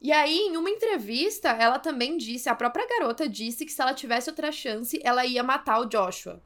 [0.00, 3.94] E aí, em uma entrevista, ela também disse, a própria garota disse que se ela
[3.94, 6.40] tivesse outra chance, ela ia matar o Joshua.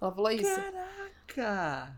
[0.00, 0.54] Ela falou isso.
[0.54, 1.96] Caraca.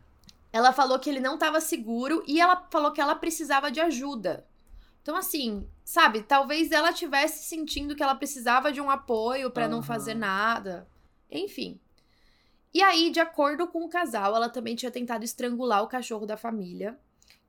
[0.52, 4.46] Ela falou que ele não estava seguro e ela falou que ela precisava de ajuda.
[5.02, 9.78] Então, assim, sabe, talvez ela tivesse sentindo que ela precisava de um apoio pra não
[9.78, 9.86] Aham.
[9.86, 10.88] fazer nada.
[11.30, 11.80] Enfim.
[12.72, 16.36] E aí, de acordo com o casal, ela também tinha tentado estrangular o cachorro da
[16.36, 16.98] família.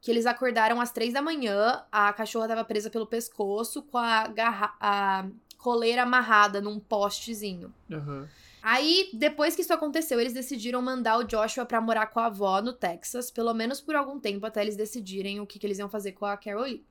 [0.02, 4.28] Que eles acordaram às três da manhã, a cachorra estava presa pelo pescoço com a,
[4.28, 7.74] garra a coleira amarrada num postezinho.
[7.90, 8.28] Aham.
[8.64, 12.62] Aí, depois que isso aconteceu, eles decidiram mandar o Joshua pra morar com a avó
[12.62, 15.90] no Texas, pelo menos por algum tempo, até eles decidirem o que, que eles iam
[15.90, 16.84] fazer com a Carol Lee.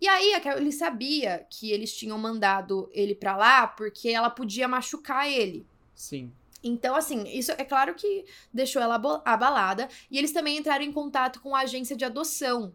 [0.00, 4.28] E aí, a Carol Lee sabia que eles tinham mandado ele pra lá porque ela
[4.28, 5.64] podia machucar ele.
[5.94, 6.32] Sim.
[6.68, 9.88] Então, assim, isso é claro que deixou ela abalada.
[10.10, 12.74] E eles também entraram em contato com a agência de adoção.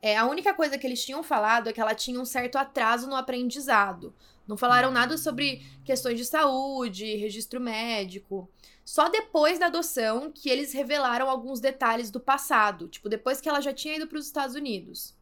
[0.00, 3.06] É, a única coisa que eles tinham falado é que ela tinha um certo atraso
[3.06, 4.14] no aprendizado.
[4.46, 8.50] Não falaram nada sobre questões de saúde, registro médico.
[8.84, 13.60] Só depois da adoção que eles revelaram alguns detalhes do passado, tipo, depois que ela
[13.60, 15.14] já tinha ido para os Estados Unidos.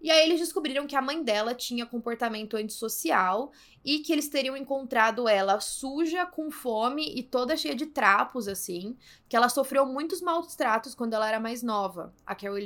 [0.00, 3.52] E aí eles descobriram que a mãe dela tinha comportamento antissocial
[3.84, 8.96] e que eles teriam encontrado ela suja, com fome e toda cheia de trapos, assim,
[9.28, 12.58] que ela sofreu muitos maus tratos quando ela era mais nova, a Carol.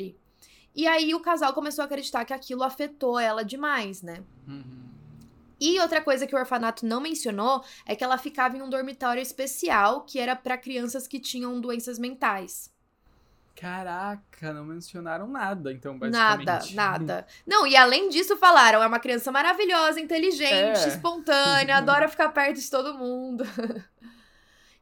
[0.74, 4.22] E aí o casal começou a acreditar que aquilo afetou ela demais, né?
[4.46, 4.88] Uhum.
[5.60, 9.20] E outra coisa que o orfanato não mencionou é que ela ficava em um dormitório
[9.20, 12.72] especial que era para crianças que tinham doenças mentais.
[13.60, 16.74] Caraca, não mencionaram nada, então, basicamente.
[16.76, 17.26] Nada, nada.
[17.44, 20.88] Não, e além disso falaram, é uma criança maravilhosa, inteligente, É.
[20.88, 23.44] espontânea, adora ficar perto de todo mundo.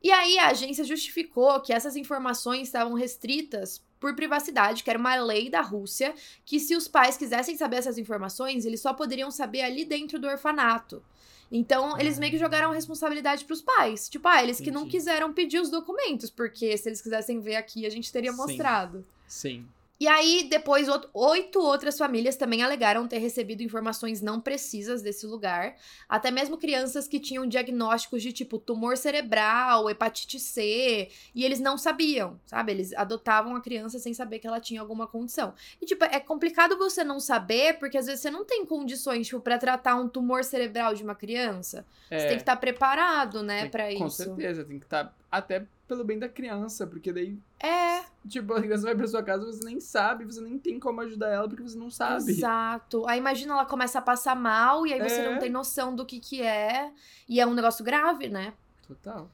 [0.03, 5.17] e aí a agência justificou que essas informações estavam restritas por privacidade, que era uma
[5.17, 6.15] lei da Rússia,
[6.45, 10.29] que se os pais quisessem saber essas informações, eles só poderiam saber ali dentro do
[10.29, 11.03] orfanato.
[11.51, 14.09] Então, eles meio que jogaram a responsabilidade pros pais.
[14.09, 14.97] Tipo, ah, eles que não Entendi.
[14.97, 18.37] quiseram pedir os documentos, porque se eles quisessem ver aqui, a gente teria Sim.
[18.37, 19.05] mostrado.
[19.27, 19.67] Sim.
[19.99, 25.75] E aí, depois, oito- outras famílias também alegaram ter recebido informações não precisas desse lugar.
[26.09, 31.79] Até mesmo crianças que tinham diagnósticos de tipo tumor cerebral, hepatite C, e eles não
[31.79, 32.73] sabiam, sabe?
[32.73, 35.55] Eles adotavam a criança sem saber que ela tinha alguma condição.
[35.81, 39.41] E, tipo, é complicado você não saber, porque às vezes você não tem condições, tipo,
[39.41, 41.87] pra tratar um tumor cerebral de uma criança.
[42.11, 44.25] Você tem que estar preparado, né, tem- pra Com isso.
[44.25, 48.83] certeza, tem que estar até pelo bem da criança, porque daí, É, tipo, a criança
[48.85, 51.79] vai pra sua casa, você nem sabe, você nem tem como ajudar ela, porque você
[51.79, 52.33] não sabe.
[52.33, 53.07] Exato.
[53.07, 55.31] Aí imagina ela começa a passar mal e aí você É.
[55.33, 56.91] não tem noção do que que é.
[57.29, 58.53] E é um negócio grave, né?
[58.87, 59.31] Total.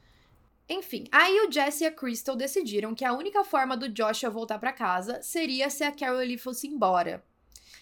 [0.69, 4.57] Enfim, aí o Jesse e a Crystal decidiram que a única forma do Joshua voltar
[4.59, 7.23] pra casa seria se a Carol Lee fosse embora.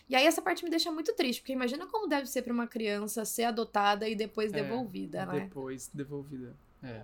[0.09, 2.67] E aí essa parte me deixa muito triste, porque imagina como deve ser pra uma
[2.67, 5.41] criança ser adotada e depois É, devolvida, né?
[5.41, 6.53] Depois, devolvida.
[6.83, 7.03] É.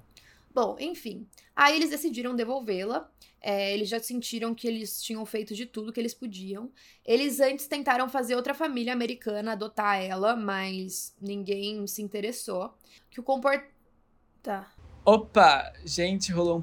[0.57, 1.27] Bom, enfim.
[1.55, 3.07] Aí eles decidiram devolvê-la.
[3.39, 6.71] É, eles já sentiram que eles tinham feito de tudo que eles podiam.
[7.05, 12.73] Eles antes tentaram fazer outra família americana adotar ela, mas ninguém se interessou.
[13.11, 13.65] Que o comport...
[14.41, 14.73] Tá.
[15.05, 15.71] Opa!
[15.85, 16.61] Gente, rolou um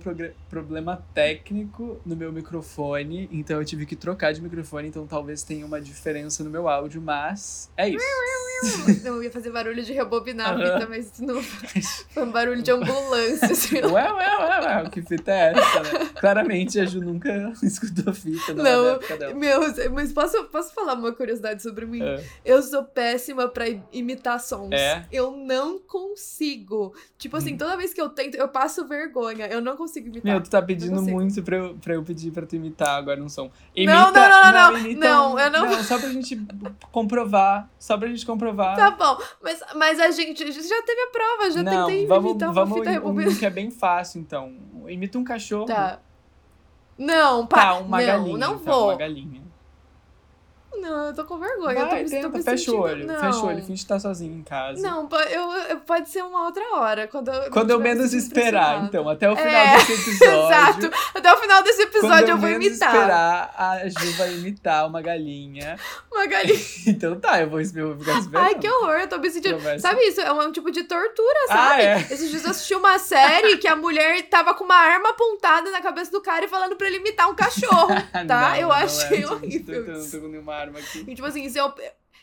[0.51, 5.65] problema técnico no meu microfone, então eu tive que trocar de microfone, então talvez tenha
[5.65, 8.05] uma diferença no meu áudio, mas é isso.
[9.05, 10.73] Não, eu ia fazer barulho de rebobinar a Aham.
[10.75, 11.43] fita, mas não.
[12.11, 13.47] Foi um barulho de ambulância.
[13.53, 13.77] assim.
[13.81, 16.11] Ué, ué, ué, ué, que fita é essa, né?
[16.19, 19.35] Claramente a Ju nunca escutou fita Não, época dela.
[19.35, 19.61] Meu,
[19.93, 22.03] mas posso, posso falar uma curiosidade sobre mim?
[22.03, 22.23] É.
[22.45, 24.71] Eu sou péssima pra imitar sons.
[24.73, 25.05] É?
[25.13, 26.95] Eu não consigo.
[27.19, 27.59] Tipo assim, Hum.
[27.59, 29.47] toda vez que eu tento, eu passo vergonha.
[29.47, 30.33] Eu não consigo imitar.
[30.33, 33.29] Meu, tu tá pedindo muito pra eu, pra eu pedir pra tu imitar agora um
[33.29, 33.51] som.
[33.77, 34.79] Não, não, não, não, não.
[34.79, 36.41] imita Não, um- eu não- Só pra gente
[36.91, 38.44] comprovar, só pra gente comprovar.
[38.77, 42.49] Tá bom, mas, mas a gente já teve a prova, já não, tentei vamos, imitar
[42.49, 43.37] uma vamos fita um rebobinada.
[43.37, 44.55] que é bem fácil, então.
[44.87, 45.67] Imita um cachorro.
[45.67, 46.01] Tá.
[46.99, 47.57] Não, pá.
[47.57, 48.39] Tá, uma não, galinha.
[48.39, 48.89] não então, vou.
[48.89, 49.44] Uma galinha.
[50.81, 51.79] Não, eu tô com vergonha.
[51.79, 52.77] eu tô Vai, me, tô tenta, me fecha sentindo...
[52.77, 53.07] o olho.
[53.07, 53.21] Não.
[53.21, 54.81] Fecha o olho, finge que tá sozinho em casa.
[54.83, 57.07] Não, eu, eu- pode ser uma outra hora.
[57.09, 59.09] Quando eu, Quando eu não menos me sentindo esperar, então.
[59.09, 60.35] Até o final É, desse episódio.
[60.45, 60.91] Exato.
[61.15, 62.95] Até o final desse Quando episódio eu, eu vou menos imitar.
[62.95, 65.79] esperar, a Ju vai imitar uma galinha.
[66.13, 66.55] Uma galinha.
[66.87, 68.45] Então tá, eu vou, eu vou ficar esperando.
[68.47, 69.57] Ai, que horror, eu tô me sentindo.
[69.57, 69.89] Conversa.
[69.89, 70.21] Sabe isso?
[70.21, 71.83] É um tipo de tortura, Ah, sabe?
[71.83, 71.97] é?
[72.11, 75.81] Esses dias eu assisti uma série que a mulher tava com uma arma apontada na
[75.81, 78.25] cabeça do cara e falando pra ele imitar um cachorro, tá?
[78.25, 79.85] Não, eu não achei é, horrível.
[79.87, 81.05] Tô, tô, tô com nenhuma arma aqui.
[81.07, 81.75] E, tipo assim, isso, é o-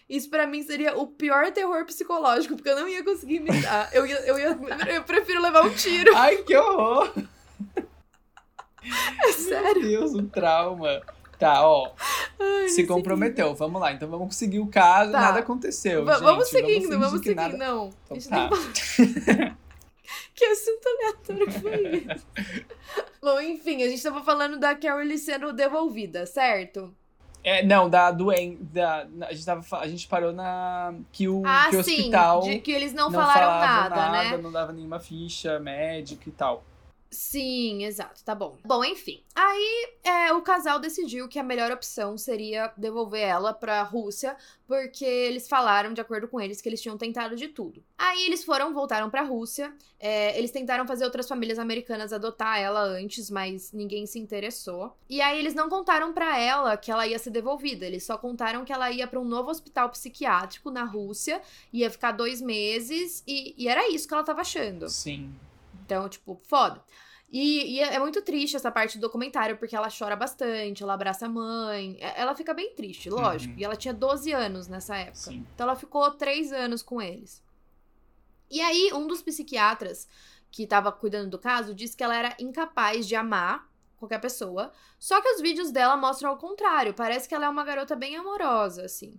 [0.09, 3.89] isso pra mim seria o pior terror psicológico, porque eu não ia conseguir imitar.
[3.93, 4.59] Eu, ia, eu, ia,
[4.95, 6.15] eu prefiro levar um tiro.
[6.15, 7.11] Ai, que horror!
[9.23, 9.81] É sério.
[9.81, 11.01] Meu Deus, o trauma.
[11.37, 11.91] Tá, ó.
[12.39, 13.53] Ai, se comprometeu.
[13.55, 13.91] Vamos lá.
[13.91, 15.11] Então vamos seguir o caso.
[15.11, 15.21] Tá.
[15.21, 16.05] Nada aconteceu.
[16.05, 16.19] Gente.
[16.21, 17.35] vamos seguindo, vamos que seguindo.
[17.35, 18.49] nada- Não, Então a gente tá.
[20.35, 22.65] Que assunto aleatório foi esse?
[23.21, 26.93] Bom, enfim, a gente tava falando da Carol sendo devolvida, certo?
[27.43, 28.57] É, não, da doença.
[28.61, 30.93] Da, a, gente tava, a gente parou na.
[31.11, 34.11] Que o, ah, que o sim, hospital de que eles não, não falaram falava nada,
[34.11, 34.37] né?
[34.37, 36.63] Não dava nenhuma ficha médica e tal.
[37.13, 38.57] Sim, exato, tá bom.
[38.63, 39.21] Bom, enfim.
[39.35, 45.03] Aí é, o casal decidiu que a melhor opção seria devolver ela pra Rússia, porque
[45.03, 47.83] eles falaram, de acordo com eles, que eles tinham tentado de tudo.
[47.97, 49.73] Aí eles foram, voltaram pra Rússia.
[49.99, 54.95] é, eles tentaram fazer outras famílias americanas adotar ela antes, mas ninguém se interessou.
[55.09, 58.63] E aí eles não contaram pra ela que ela ia ser devolvida, eles só contaram
[58.63, 61.41] que ela ia pra um novo hospital psiquiátrico na Rússia,
[61.73, 64.87] ia ficar dois meses, e, e era isso que ela tava achando.
[64.89, 65.33] Sim.
[65.93, 66.81] Então, tipo, foda.
[67.29, 70.93] E, e é é muito triste essa parte do documentário, porque ela chora bastante, ela
[70.93, 71.97] abraça a mãe.
[71.99, 73.53] é- Ela fica bem triste, lógico.
[73.53, 73.59] Uhum.
[73.59, 75.15] E ela tinha 12 anos nessa época.
[75.15, 75.45] Sim.
[75.53, 77.43] Então ela ficou três anos com eles.
[78.49, 80.07] E aí, um dos psiquiatras
[80.49, 84.71] que tava cuidando do caso disse que ela era incapaz de amar qualquer pessoa.
[84.99, 86.93] Só que os vídeos dela mostram ao contrário.
[86.93, 89.17] Parece que ela é uma garota bem amorosa, assim.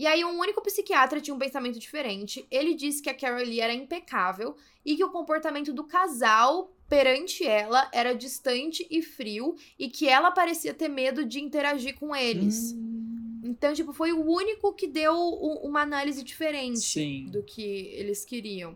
[0.00, 2.46] E aí, um único psiquiatra tinha um pensamento diferente.
[2.50, 7.44] Ele disse que a Carol Lee era impecável e que o comportamento do casal perante
[7.44, 12.72] ela era distante e frio e que ela parecia ter medo de interagir com eles.
[12.72, 15.14] Hum, Então, tipo, foi o único que deu
[15.62, 17.26] uma análise diferente Sim.
[17.26, 17.60] do que
[17.92, 18.74] eles queriam,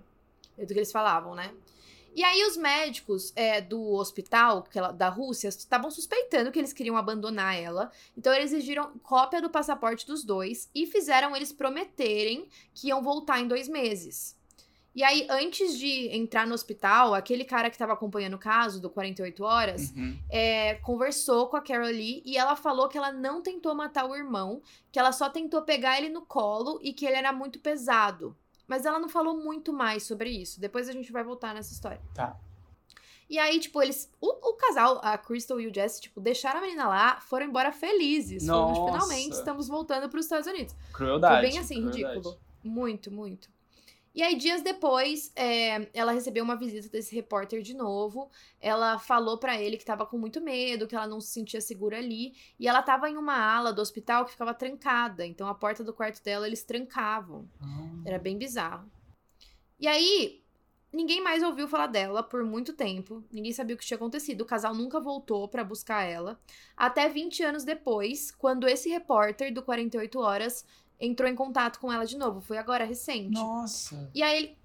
[0.59, 1.55] do que eles falavam, né?
[2.15, 6.73] E aí os médicos é, do hospital que ela- da Rússia estavam suspeitando que eles
[6.73, 7.91] queriam abandonar ela.
[8.17, 13.41] Então eles exigiram cópia do passaporte dos dois e fizeram eles prometerem que iam voltar
[13.41, 14.37] em dois meses.
[14.97, 18.89] E aí, antes de entrar no hospital, aquele cara que estava acompanhando o caso do
[18.89, 20.17] 48 horas, Uhum.
[20.31, 24.15] é, conversou com a Carol Lee e ela falou que ela não tentou matar o
[24.15, 28.37] irmão, que ela só tentou pegar ele no colo e que ele era muito pesado.
[28.67, 30.61] Mas ela não falou muito mais sobre isso.
[30.61, 32.01] Depois a gente vai voltar nessa história.
[32.15, 32.37] Tá.
[33.29, 34.11] E aí, tipo, eles.
[34.21, 37.73] O, o casal, a Crystal e o Jesse, tipo, deixaram a menina lá, foram embora
[37.73, 38.47] felizes.
[38.47, 38.93] Falando, Nossa.
[38.93, 40.75] finalmente estamos voltando pros Estados Unidos.
[40.93, 41.41] Crueldade.
[41.41, 42.05] Foi bem assim, crueldade.
[42.05, 42.39] ridículo.
[42.63, 43.54] Muito, muito.
[44.15, 48.31] E aí, dias depois, é, ela recebeu uma visita desse repórter de novo.
[48.61, 51.99] Ela falou pra ele que tava com muito medo, que ela não se sentia segura
[51.99, 52.33] ali.
[52.57, 55.27] E ela tava em uma ala do hospital que ficava trancada.
[55.27, 57.49] Então a porta do quarto dela eles trancavam.
[57.61, 58.03] Ah.
[58.07, 58.89] Era bem bizarro.
[59.81, 60.45] E aí,
[60.93, 63.25] ninguém mais ouviu falar dela por muito tempo.
[63.33, 64.43] Ninguém sabia o que tinha acontecido.
[64.43, 66.41] O casal nunca voltou pra buscar ela.
[66.77, 70.65] Até 20 anos depois, quando esse repórter do 48 Horas
[71.05, 72.41] entrou em contato com ela de novo.
[72.41, 73.31] Foi agora recente.
[73.33, 74.11] Nossa.
[74.15, 74.59] E aí ele.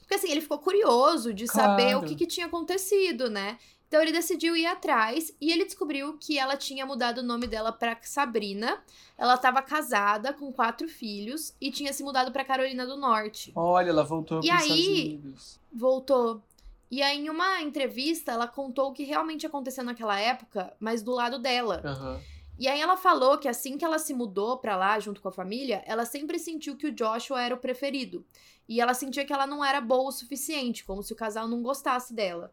[0.00, 2.00] Porque assim, ele ficou curioso de saber Claro.
[2.00, 3.58] o que, que tinha acontecido, né?
[3.88, 7.70] Então ele decidiu ir atrás e ele descobriu que ela tinha mudado o nome dela
[7.72, 8.82] pra Sabrina.
[9.16, 13.52] Ela estava casada com quatro filhos e tinha se mudado pra Carolina do Norte.
[13.54, 15.60] Olha, ela voltou para os Estados Unidos.
[15.72, 16.42] Voltou.
[16.90, 21.12] E aí, em uma entrevista, ela contou o que realmente aconteceu naquela época, mas do
[21.12, 21.80] lado dela.
[21.84, 22.20] Aham.
[22.58, 25.32] E aí ela falou que assim que ela se mudou pra lá junto com a
[25.32, 28.24] família, ela sempre sentiu que o Joshua era o preferido.
[28.68, 31.62] E ela sentia que ela não era boa o suficiente, como se o casal não
[31.62, 32.52] gostasse dela.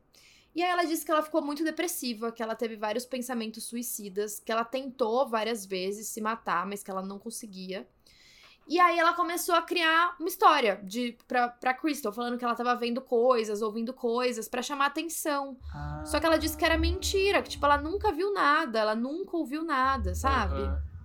[0.53, 4.39] E aí ela disse que ela ficou muito depressiva, que ela teve vários pensamentos suicidas,
[4.39, 7.87] que ela tentou várias vezes se matar, mas que ela não conseguia.
[8.71, 12.55] E aí ela começou a criar uma história de pra, pra Crystal, falando que ela
[12.55, 15.57] tava vendo coisas, ouvindo coisas pra chamar atenção.
[15.75, 16.03] Ah.
[16.05, 19.35] Só que ela disse que era mentira, que tipo, ela nunca viu nada, ela nunca
[19.35, 20.61] ouviu nada, sabe?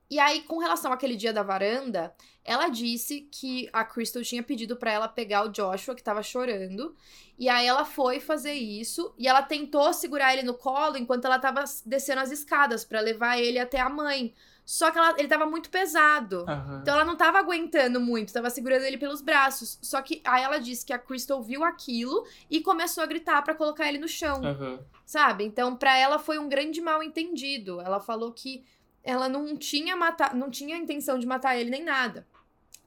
[0.09, 4.77] E aí, com relação àquele dia da varanda, ela disse que a Crystal tinha pedido
[4.77, 6.95] pra ela pegar o Joshua, que tava chorando.
[7.37, 11.41] E aí ela foi fazer isso e ela tentou segurar ele no colo enquanto ela
[11.41, 14.33] tava descendo as escadas pra levar ele até a mãe.
[14.67, 16.45] Só que ela- ele tava muito pesado.
[16.49, 16.81] Aham.
[16.83, 19.79] Então ela não tava aguentando muito, tava segurando ele pelos braços.
[19.81, 23.55] Só que aí ela disse que a Crystal viu aquilo e começou a gritar pra
[23.55, 24.81] colocar ele no chão Aham.
[25.07, 25.45] sabe?
[25.45, 27.81] Então, pra ela foi um grande mal entendido.
[27.81, 28.65] Ela falou que
[29.05, 32.27] ela não tinha matar, não tinha intenção de matar ele nem nada.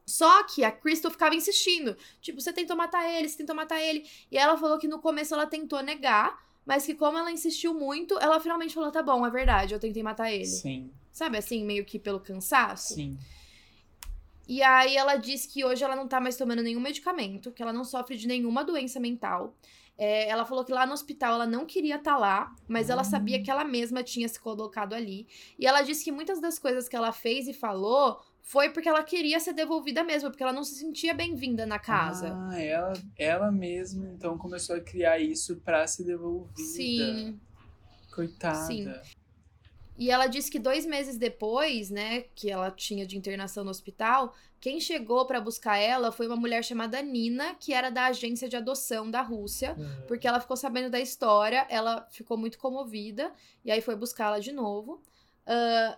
[0.06, 4.06] Só que a Crystal ficava insistindo, tipo, você tentou matar ele, você tentou matar ele.
[4.30, 6.38] E ela falou que no começo ela tentou negar,
[6.70, 10.04] mas que como ela insistiu muito, ela finalmente falou: "Tá bom, é verdade, eu tentei
[10.04, 10.46] matar ele".
[10.46, 12.94] Sim, Sabe assim, meio que pelo cansaço.
[12.94, 13.18] sim.
[14.48, 17.74] E aí ela diz que hoje ela não tá mais tomando nenhum medicamento, que ela
[17.74, 19.56] não sofre de nenhuma doença mental.
[19.98, 23.44] É, ela falou que lá no hospital ela não queria estar lá, mas ela sabia
[23.44, 25.28] que ela mesma tinha se colocado ali.
[25.58, 29.04] E ela disse que muitas das coisas que ela fez e falou foi porque ela
[29.04, 32.36] queria ser devolvida mesmo, porque ela não se sentia bem-vinda na casa.
[32.36, 36.56] Ah, ela, ela mesma então começou a criar isso pra ser devolvida.
[36.64, 37.40] Sim.
[38.12, 38.66] Coitada.
[38.66, 38.92] Sim.
[40.00, 44.34] E ela disse que dois meses depois, né, que ela tinha de internação no hospital,
[44.62, 48.56] quem chegou pra buscar ela foi uma mulher chamada Nina, que era da agência de
[48.56, 49.72] adoção da Rússia.
[49.72, 50.04] Aham.
[50.08, 54.54] Porque ela ficou sabendo da história, ela ficou muito comovida, e aí foi buscá-la de
[54.54, 55.02] novo.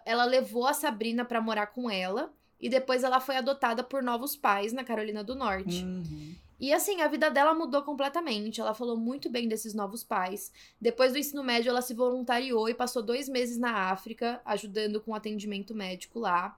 [0.05, 4.35] Ela levou a Sabrina pra morar com ela, e depois ela foi adotada por novos
[4.35, 5.83] pais na Carolina do Norte.
[5.83, 6.35] Uhum.
[6.59, 8.61] E assim, a vida dela mudou completamente.
[8.61, 10.51] Ela falou muito bem desses novos pais.
[10.79, 15.15] Depois do ensino médio, ela se voluntariou e passou dois meses na África, ajudando com
[15.15, 16.55] atendimento médico lá.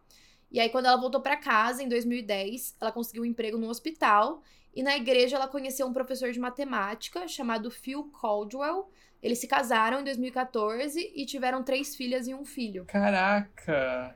[0.52, 4.44] E aí, quando ela voltou pra casa, em 2010, ela conseguiu um emprego no hospital.
[4.76, 8.90] E na igreja, ela conheceu um professor de matemática chamado Phil Caldwell.
[9.24, 12.84] Eles se casaram em 2014 e tiveram três filhas e um filho.
[12.86, 14.14] Caraca!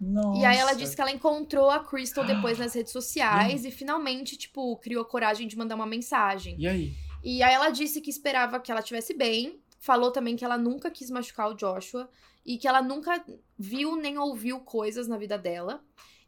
[0.00, 0.40] Nossa.
[0.40, 4.34] E aí ela disse que ela encontrou a Crystal depois nas redes sociais e finalmente,
[4.36, 6.56] tipo, criou coragem de mandar uma mensagem.
[6.58, 6.94] E aí?
[7.22, 9.60] E aí ela disse que esperava que ela estivesse bem.
[9.78, 12.08] Falou também que ela nunca quis machucar o Joshua
[12.44, 13.22] e que ela nunca
[13.58, 15.84] viu nem ouviu coisas na vida dela.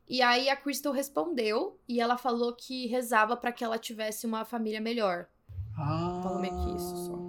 [0.06, 4.44] E aí a Crystal respondeu e ela falou que rezava pra que ela tivesse uma
[4.44, 5.28] família melhor.
[5.78, 6.20] Ah.
[6.22, 7.27] Falou meio que isso só.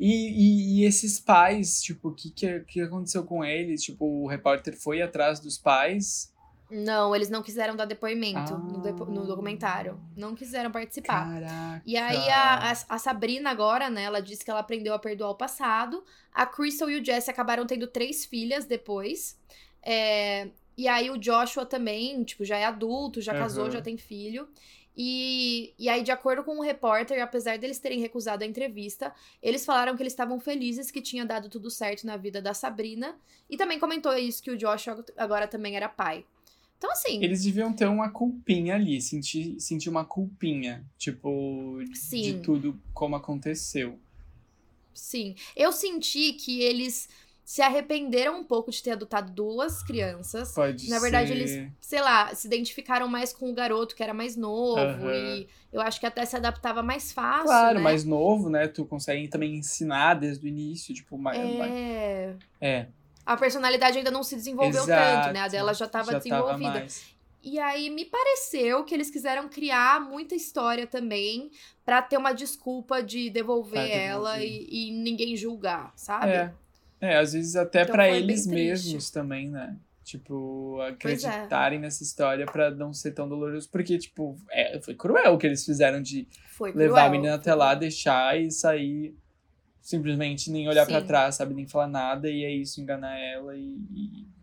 [0.00, 3.82] E, e, e esses pais, tipo, o que, que, que aconteceu com eles?
[3.82, 6.32] Tipo, o repórter foi atrás dos pais?
[6.70, 8.82] Não, eles não quiseram dar depoimento no, Ah.
[8.82, 10.00] depo- no documentário.
[10.16, 11.28] Não quiseram participar.
[11.28, 11.82] Caraca!
[11.84, 15.30] E aí a, a, a Sabrina agora, né, ela disse que ela aprendeu a perdoar
[15.30, 16.02] o passado.
[16.32, 19.36] A Crystal e o Jesse acabaram tendo três filhas depois.
[19.82, 23.72] É, e aí o Joshua também, tipo, já é adulto, já casou, Aham.
[23.72, 24.48] já tem filho.
[24.96, 29.64] E, e aí, de acordo com o repórter, apesar deles terem recusado a entrevista, eles
[29.64, 33.16] falaram que eles estavam felizes que tinha dado tudo certo na vida da Sabrina.
[33.48, 36.24] E também comentou isso, que o Joshua agora também era pai.
[36.76, 42.40] Então, assim, Eles deviam ter uma culpinha ali, sentir, sentir uma culpinha, tipo, de Sim.
[42.42, 43.98] tudo como aconteceu.
[44.94, 45.34] Sim.
[45.54, 47.08] Eu senti que eles
[47.50, 50.52] se arrependeram um pouco de ter adotado duas crianças.
[50.54, 51.34] Pode Na verdade, ser.
[51.34, 55.12] eles, sei lá, se identificaram mais com o garoto que era mais novo Aham.
[55.12, 57.82] e eu acho que até se adaptava mais fácil, Claro, né?
[57.82, 58.68] mais novo, né?
[58.68, 61.40] Tu consegue também ensinar desde o início, tipo, mais.
[61.40, 62.36] É...
[62.60, 62.86] é
[63.26, 65.22] A personalidade ainda não se desenvolveu Exato.
[65.22, 65.40] tanto, né?
[65.40, 66.72] A dela já estava desenvolvida.
[66.72, 66.86] Tava.
[67.42, 71.50] E aí me pareceu que eles quiseram criar muita história também
[71.84, 74.06] pra ter uma desculpa de devolver, Pra devolver.
[74.08, 76.30] ela e, e ninguém julgar, sabe?
[76.32, 76.52] É.
[77.00, 79.76] É, às vezes até Então bem eles mesmos também, né?
[80.04, 80.88] Tipo, é.
[80.88, 83.68] acreditarem nessa história pra não ser tão doloroso.
[83.70, 87.06] Porque, tipo, é, foi cruel o que eles fizeram de Foi levar cruel.
[87.06, 89.14] a menina até lá, deixar e sair
[89.80, 91.06] simplesmente nem olhar pra Sim.
[91.06, 91.54] trás, sabe?
[91.54, 93.78] Nem falar nada, e é isso, enganar ela e.
[93.94, 94.40] e-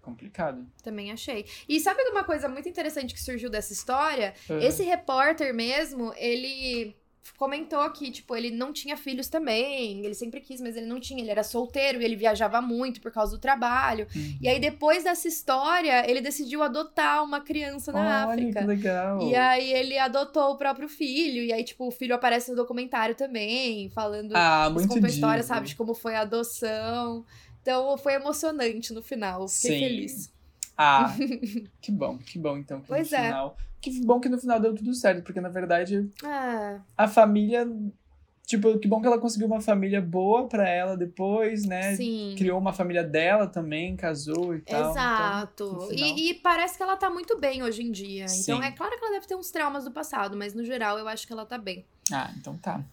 [0.00, 0.66] Complicado.
[0.82, 1.46] Também achei.
[1.68, 4.34] E sabe uma coisa muito interessante que surgiu dessa história?
[4.50, 4.58] Uhum.
[4.58, 6.96] Esse repórter mesmo, ele
[7.36, 10.04] comentou que, tipo, ele não tinha filhos também.
[10.04, 11.22] Ele sempre quis, mas ele não tinha.
[11.22, 14.06] Ele era solteiro e ele viajava muito por causa do trabalho.
[14.14, 14.38] Uhum.
[14.40, 18.60] E aí, depois dessa história, ele decidiu adotar uma criança na Olha, África.
[18.60, 19.22] que legal.
[19.22, 21.42] E aí ele adotou o próprio filho.
[21.42, 24.32] E aí, tipo, o filho aparece no documentário também, falando.
[24.34, 27.24] ah, eles muito a história, sabe, de como foi a adoção.
[27.60, 29.48] Então foi emocionante no final.
[29.48, 29.78] Fiquei Sim.
[29.78, 30.32] feliz.
[30.82, 31.14] Ah,
[31.80, 32.80] que bom, que bom então.
[32.80, 33.24] Que Pois no é.
[33.24, 33.56] final.
[33.80, 37.68] Que bom que no final deu tudo certo, porque na verdade Ah, a família.
[38.44, 41.94] Tipo, que bom que ela conseguiu uma família boa pra ela depois, né?
[41.96, 42.34] sim.
[42.36, 44.90] Criou uma família dela também, casou e tal.
[44.90, 45.64] Exato.
[45.64, 48.24] Então, no final- e, e parece que ela tá muito bem hoje em dia.
[48.24, 48.64] Então Sim.
[48.64, 51.26] é claro que ela deve ter uns traumas do passado, mas no geral eu acho
[51.26, 51.86] que ela tá bem.
[52.12, 52.84] Ah, então tá.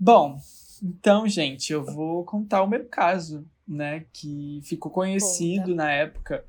[0.00, 0.38] Bom,
[0.82, 4.04] então, gente, eu vou contar o meu caso, né?
[4.12, 5.74] Que ficou conhecido Conta.
[5.74, 6.44] na época,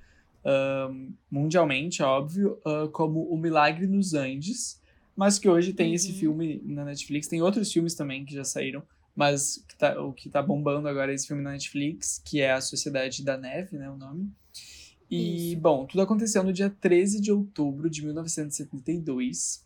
[1.29, 4.81] mundialmente, óbvio, ah, como O Milagre nos Andes,
[5.15, 6.17] mas que hoje tem esse Uhum.
[6.17, 7.27] filme na Netflix.
[7.27, 8.81] Tem outros filmes também que já saíram,
[9.15, 12.51] mas que tá- o que tá bombando agora é esse filme na Netflix, que é
[12.53, 13.89] A Sociedade da Neve, né?
[13.89, 14.31] O nome.
[15.11, 15.59] E, Isso.
[15.61, 19.65] bom, tudo aconteceu no dia 13 de outubro de 1972.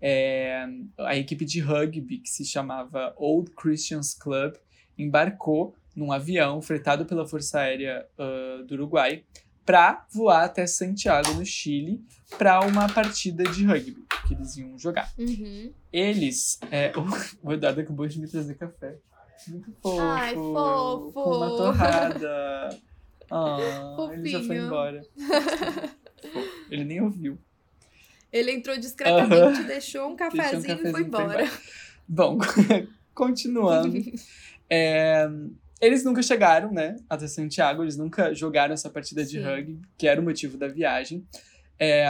[0.00, 4.54] É, a equipe de rugby, que se chamava Old Christians Club,
[4.98, 9.24] embarcou num avião fretado pela Força Aérea ah, do Uruguai
[9.66, 12.00] para voar até Santiago, no Chile,
[12.38, 15.12] para uma partida de rugby que eles iam jogar.
[15.18, 15.72] Uhum.
[15.92, 16.58] Eles.
[16.70, 16.92] É,
[17.42, 18.96] o Eduardo acabou de me trazer café.
[19.48, 20.00] Muito fofo.
[20.00, 21.12] Ai, fofo.
[21.12, 22.80] Com uma torrada.
[23.28, 24.66] Ah, ele já foi Fofinho.
[24.66, 25.02] embora.
[26.70, 27.36] Ele nem ouviu.
[28.32, 31.50] Ele entrou discretamente, deixou um Deixou um cafezinho, e cafezinho foi embora.
[32.06, 32.38] Bom,
[33.12, 34.00] continuando.
[34.70, 35.28] É,
[35.80, 39.44] eles nunca chegaram, né, até Santiago, eles nunca jogaram essa partida de Sim.
[39.44, 41.26] rugby, que era o motivo da viagem.
[41.78, 42.06] É,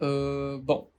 [0.00, 0.90] ah, bom,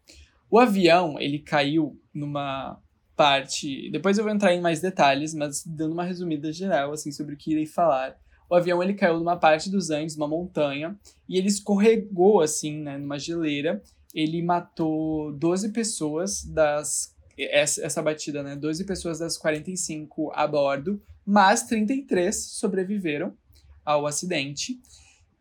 [0.49, 2.79] o avião, ele caiu numa
[3.15, 3.89] parte...
[3.91, 7.37] Depois eu vou entrar em mais detalhes, mas dando uma resumida geral, assim, sobre o
[7.37, 8.17] que irei falar.
[8.49, 10.95] O avião, ele caiu numa parte dos Andes, uma montanha,
[11.27, 13.81] e ele escorregou, assim, né, numa geleira.
[14.13, 18.55] Ele matou 12 pessoas das essa, essa batida, né?
[18.55, 23.33] 12 pessoas das 45 a bordo, mas 33 sobreviveram
[23.85, 24.79] ao acidente.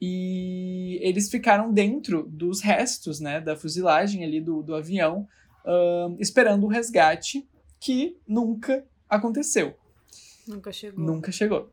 [0.01, 5.29] E eles ficaram dentro dos restos, né, da fuzilagem ali do, do avião,
[5.65, 7.47] ahn, esperando o resgate,
[7.79, 9.77] que nunca aconteceu.
[10.47, 11.05] Nunca chegou.
[11.05, 11.71] Nunca chegou.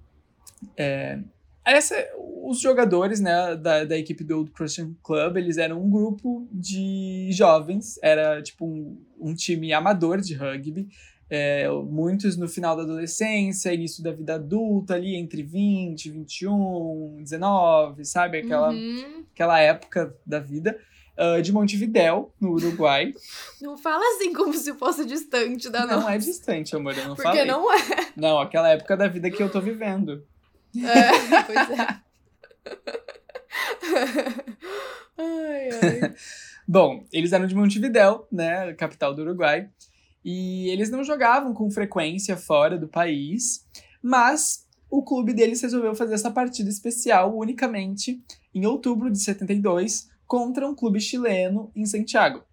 [0.77, 1.19] É,
[1.65, 6.47] essa, os jogadores né, da, da equipe do Old Christian Club, eles eram um grupo
[6.51, 10.87] de jovens, era tipo um, um time amador de rugby,
[11.29, 18.03] é, muitos no final da adolescência, início da vida adulta, ali entre 20, 21, 19,
[18.05, 18.39] sabe?
[18.39, 19.23] Aquela, Uhum.
[19.33, 20.77] aquela época da vida.
[21.21, 23.13] ah, de Montevidéu, no Uruguai.
[23.61, 26.13] Não fala assim como se fosse distante da Não nossa.
[26.13, 27.45] é distante, amor, eu não Porque falei.
[27.45, 27.77] não é.
[28.15, 30.23] Não, aquela época da vida que eu tô vivendo.
[30.77, 30.79] É,
[31.45, 31.99] pois é.
[35.17, 36.15] ai, ai.
[36.67, 39.67] Bom, eles eram de Montevidéu, né, capital do Uruguai,
[40.23, 43.65] e eles não jogavam com frequência fora do país,
[44.01, 48.21] mas o clube deles resolveu fazer essa partida especial unicamente
[48.53, 52.43] em outubro de 72 contra um clube chileno em Santiago.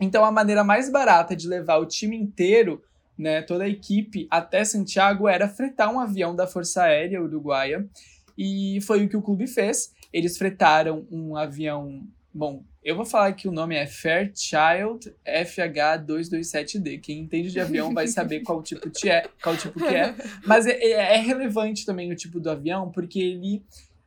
[0.00, 2.82] Então a maneira mais barata de levar o time inteiro,
[3.16, 7.88] né, toda a equipe até Santiago era fretar um avião da Força Aérea Uruguaia,
[8.36, 9.92] e foi o que o clube fez.
[10.12, 12.02] Eles fretaram um avião
[12.34, 17.00] Bom, eu vou falar que o nome é Fairchild FH227D.
[17.00, 20.14] Quem entende de avião vai saber qual tipo, que é, qual tipo que é.
[20.46, 23.62] Mas é, é- é relevante também o tipo do avião, porque ele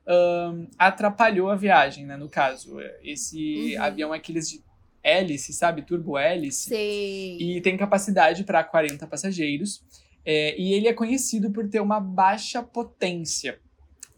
[0.07, 2.17] ahn, atrapalhou a viagem, né?
[2.17, 3.83] No caso, esse Uhum.
[3.83, 4.61] avião é aqueles de
[5.03, 5.83] hélice, sabe?
[5.83, 7.37] Turbo hélice Sei.
[7.39, 9.83] e tem capacidade para 40 passageiros.
[10.25, 13.59] É, e ele é conhecido por ter uma baixa potência.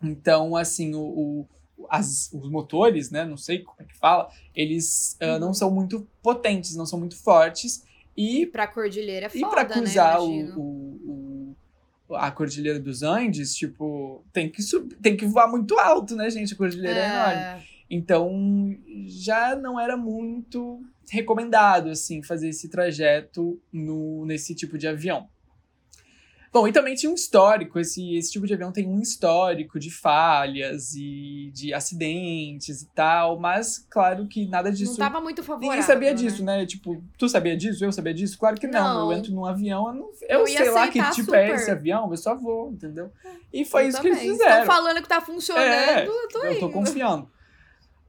[0.01, 1.47] Então, assim, o, o
[1.90, 3.26] as, os motores, né?
[3.26, 7.16] Não sei como é que fala, eles uh, não são muito potentes, não são muito
[7.16, 7.84] fortes.
[8.16, 11.56] E pra cordilheira é foda, E pra cruzar né, o, o,
[12.10, 16.30] o, a cordilheira dos Andes, tipo, tem que, sub, tem que voar muito alto, né,
[16.30, 16.54] gente?
[16.54, 17.68] A cordilheira é, é enorme.
[17.90, 25.30] Então, já não era muito recomendado, assim, fazer esse trajeto no, nesse tipo de avião.
[26.58, 29.91] Bom, e também tinha um histórico, esse, esse tipo de avião tem um histórico de
[29.91, 34.93] falhas e de acidentes e tal, mas claro que nada disso.
[34.93, 35.70] Não tava muito favorável.
[35.70, 36.16] Ninguém sabia né?
[36.16, 36.66] disso, né?
[36.66, 37.86] Tipo, tu sabia disso?
[37.86, 38.39] Eu sabia disso?
[38.39, 38.82] Claro que não.
[39.05, 39.12] Não.
[39.12, 41.55] Eu entro num avião, eu, não, eu, Eu sei lá que tipo é super.
[41.55, 43.12] esse avião, eu só vou, entendeu?
[43.53, 44.32] E foi Eu isso que eles também.
[44.34, 44.62] fizeram.
[44.62, 46.70] Estão falando que tá funcionando, É, eu tô eu tô indo.
[46.74, 47.30] confiando.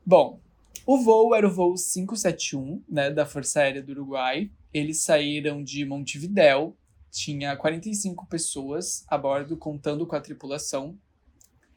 [0.07, 0.40] Bom,
[0.86, 4.51] o voo era o voo 571, né, da Força Aérea do Uruguai.
[4.72, 6.74] Eles saíram de Montevidéu,
[7.19, 10.97] tinha 45 pessoas a bordo, contando com a tripulação.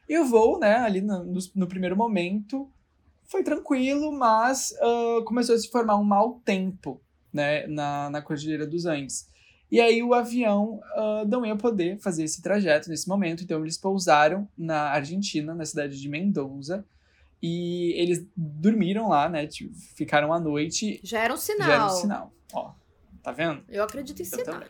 [0.08, 2.70] E o voo, né, ali no, no, no primeiro momento,
[3.24, 7.00] foi tranquilo, mas ah, começou a se formar um mau tempo,
[7.32, 9.28] né, na, na Cordilheira dos Andes.
[9.70, 13.78] E aí o avião ah, não ia poder fazer esse trajeto nesse momento, então eles
[13.78, 16.84] pousaram na Argentina, na cidade de Mendoza,
[17.42, 21.66] e eles dormiram lá, né, tipo, ficaram a noite, Já era um sinal.
[21.66, 22.72] já era um sinal, ó,
[23.22, 23.64] tá vendo?
[23.68, 24.44] Eu acredito em Eu sinal.
[24.44, 24.68] também.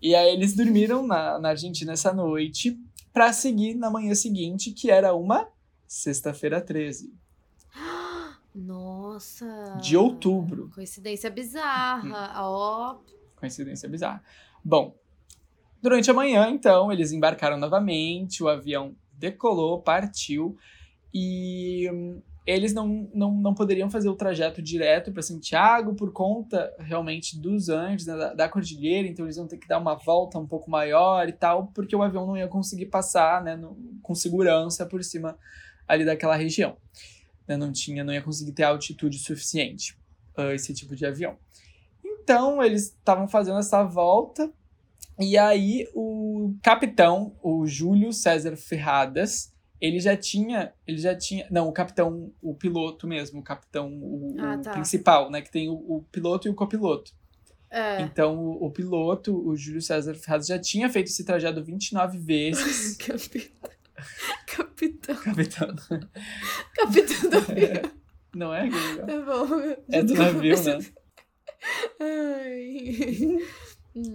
[0.00, 2.78] E aí eles dormiram na, na Argentina essa noite
[3.12, 5.48] pra seguir na manhã seguinte, que era uma
[5.86, 7.12] sexta-feira 13
[8.54, 9.78] Nossa.
[9.82, 10.70] de outubro.
[10.74, 12.32] Coincidência bizarra.
[12.42, 12.98] Ó.
[13.36, 14.22] Coincidência bizarra.
[14.64, 14.94] Bom,
[15.82, 20.56] durante a manhã, então, eles embarcaram novamente, o avião decolou, partiu,
[21.12, 26.74] e hum, eles não, não, não poderiam fazer o trajeto direto para Santiago por conta
[26.78, 30.38] realmente dos Andes, né, da, da cordilheira, então eles iam ter que dar uma volta
[30.38, 34.14] um pouco maior e tal, porque o avião não ia conseguir passar né, no- com
[34.14, 35.36] segurança por cima
[35.86, 36.76] ali daquela região.
[37.46, 39.96] né, não tinha, não ia conseguir ter altitude suficiente
[40.36, 41.36] ah, esse tipo de avião.
[42.04, 44.50] Então eles estavam fazendo essa volta
[45.18, 51.68] e aí o capitão, o Júlio César Ferradas, ele já tinha, ele já tinha, não,
[51.68, 54.72] o capitão, o piloto mesmo, o capitão, o, Ah, o tá.
[54.72, 57.12] principal, né, que tem o, o piloto e o copiloto.
[57.70, 58.00] É.
[58.00, 62.96] Então o, o piloto, o Júlio César Ferradas, já tinha feito esse trajeto 29 vezes.
[62.98, 63.70] Capitão.
[64.46, 65.16] Capitão.
[65.16, 65.76] capitão,
[66.74, 67.82] Capitão do avião.
[68.34, 68.68] não é?
[68.68, 69.06] Guilherme?
[69.06, 69.76] Tá bom.
[69.90, 70.78] É do navio, né?
[72.00, 73.38] Ai.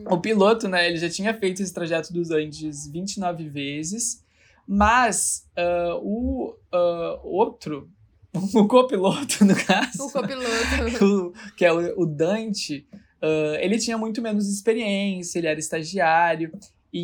[0.09, 4.22] O piloto, né, ele já tinha feito esse trajeto dos Andes 29 vezes,
[4.68, 7.89] mas ah, o ah, outro,
[8.55, 11.03] o copiloto, no caso, O copiloto.
[11.05, 12.88] o- que é o, o Dante,
[13.22, 16.51] ah, ele tinha muito menos experiência, ele era estagiário,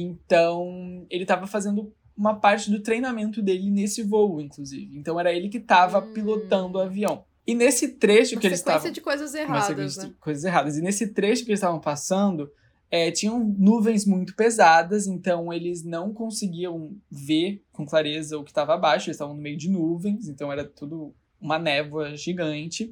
[0.03, 4.97] então ele estava fazendo uma parte do treinamento dele nesse voo, inclusive.
[4.97, 6.13] Então era ele que estava Hum.
[6.13, 7.23] pilotando o avião.
[7.47, 10.09] E nesse trecho Uma que eles sequência estavam de coisas uma erradas, sequência né?
[10.09, 10.77] de coisas erradas.
[10.77, 12.51] E nesse trecho que eles estavam passando,
[12.91, 18.73] é, tinham nuvens muito pesadas, então eles não conseguiam ver com clareza o que estava
[18.73, 22.91] abaixo, eles estavam no meio de nuvens, então era tudo uma névoa gigante.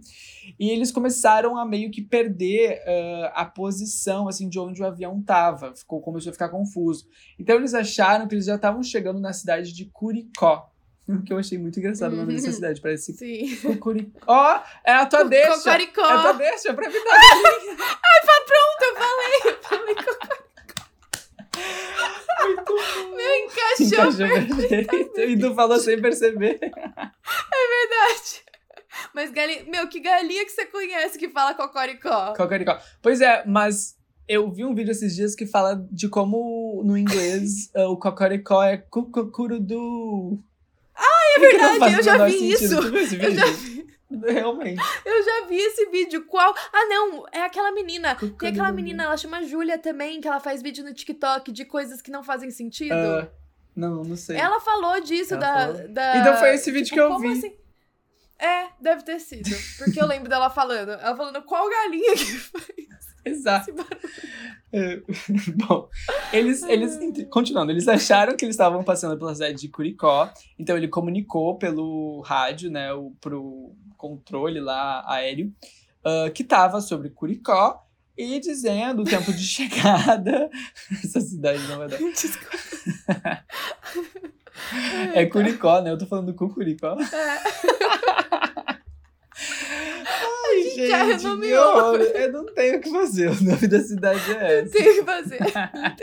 [0.59, 5.19] E eles começaram a meio que perder ah, a posição assim de onde o avião
[5.19, 7.07] estava, ficou começou a ficar confuso.
[7.37, 10.71] Então eles acharam que eles já estavam chegando na cidade de Curicó.
[11.07, 13.55] O que eu achei muito engraçado o nome dessa cidade, parece Sim.
[13.61, 14.19] Cucuricó.
[14.27, 15.53] Ó, é a tua deixa.
[15.53, 16.05] Cocoricó.
[16.05, 17.17] É a tua deixa pra me dar.
[18.45, 19.41] Pronto, eu falei.
[19.45, 20.47] Eu falei Muito bom.
[23.15, 23.85] Meu encaixou.
[23.87, 25.19] Encaixou perfeito.
[25.21, 26.59] E tu falou sem perceber.
[26.59, 28.43] Verdade.
[29.13, 29.63] Mas galinha.
[29.67, 32.33] Meu, que galinha que você conhece que fala cocoricó?
[32.35, 32.77] Cocoricó.
[33.01, 33.95] Pois é, mas
[34.27, 38.77] eu vi um vídeo esses dias que fala de como no inglês o cocoricó é
[38.77, 40.39] cucurudu.
[41.35, 42.75] é verdade, eu já vi isso.
[42.81, 43.39] Tu viu esse Eu vídeo?
[43.39, 43.87] já vi.
[44.25, 44.81] Realmente.
[45.05, 46.25] Eu já vi esse vídeo.
[46.25, 46.53] Qual?
[46.73, 47.25] Ah, não.
[47.31, 48.15] É aquela menina.
[48.39, 52.01] Tem aquela menina, ela chama Júlia também, que ela faz vídeo no TikTok de coisas
[52.01, 52.93] que não fazem sentido.
[52.93, 53.27] Ah,
[53.75, 54.37] não, não sei.
[54.37, 55.87] Ela falou disso Ela da, falou?
[55.89, 57.37] da- Então foi esse vídeo tipo, que eu como vi.
[57.37, 57.55] assim?
[58.39, 59.49] É, deve ter sido.
[59.77, 60.91] Porque eu lembro dela falando.
[60.91, 62.65] Ela falando qual galinha que faz
[63.25, 63.73] Exato.
[64.71, 65.01] É,
[65.55, 65.89] Bom,
[66.33, 66.97] eles, eles,
[67.29, 72.21] continuando, eles acharam que eles estavam passando pela cidade de Curicó, então ele comunicou pelo
[72.21, 75.53] rádio, né, o, pro controle lá aéreo,
[76.03, 77.83] ah, que estava sobre Curicó,
[78.17, 80.49] e dizendo o tempo de chegada.
[81.03, 81.97] Essa cidade não vai dar.
[82.11, 82.57] Desculpa.
[85.13, 85.91] É Curicó, né?
[85.91, 86.97] Eu tô falando Cucuricó.
[90.57, 91.17] Ai, gente, é cara
[92.19, 93.29] eu não tenho o que fazer.
[93.31, 94.63] O nome da cidade é essa.
[94.63, 95.39] Não tenho o que fazer.
[95.73, 95.95] Não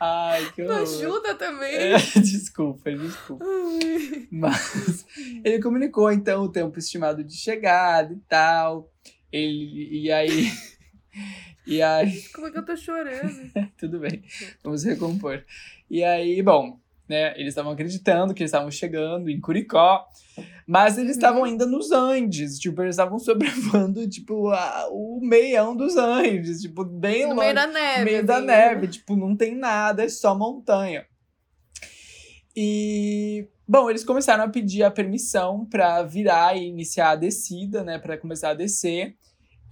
[0.00, 0.82] Ai, Ai que horror.
[0.82, 1.74] ajuda também.
[1.74, 3.44] É, desculpa, desculpa.
[3.44, 4.28] Ai.
[4.30, 5.04] Mas
[5.44, 8.92] ele comunicou então o tempo estimado de chegada e tal.
[9.32, 10.50] Ele, e aí.
[11.66, 12.22] E aí.
[12.32, 13.50] Como é que eu tô chorando?
[13.76, 14.22] Tudo bem,
[14.62, 15.44] vamos recompor.
[15.90, 16.78] E aí, bom,
[17.08, 17.32] né?
[17.38, 20.06] Eles estavam acreditando que eles estavam chegando em Curicó,
[20.66, 21.46] mas eles estavam Uhum.
[21.46, 23.18] ainda nos Andes, tipo, eles estavam
[23.88, 27.40] sobrevoando, tipo, a- o meião dos Andes, tipo, bem No longe.
[27.40, 28.04] meio da neve.
[28.04, 28.46] Meio da assim.
[28.46, 31.04] neve, tipo, não tem nada, é só montanha.
[32.56, 37.98] E, bom, eles começaram a pedir a permissão para virar e iniciar a descida, né,
[37.98, 39.16] para começar a descer.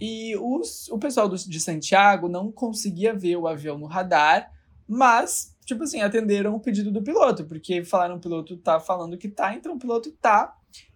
[0.01, 4.51] E os, o pessoal do, de Santiago não conseguia ver o avião no radar,
[4.87, 9.27] mas, tipo assim, atenderam o pedido do piloto, porque falaram o piloto tá falando que
[9.29, 10.53] tá, então o piloto tá.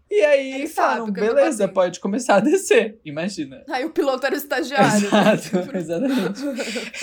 [0.10, 2.98] E aí Ele falaram, beleza, fazendo." pode começar a descer.
[3.04, 3.62] Imagina.
[3.70, 5.06] Aí o piloto era o estagiário.
[5.06, 6.42] Exato, exatamente.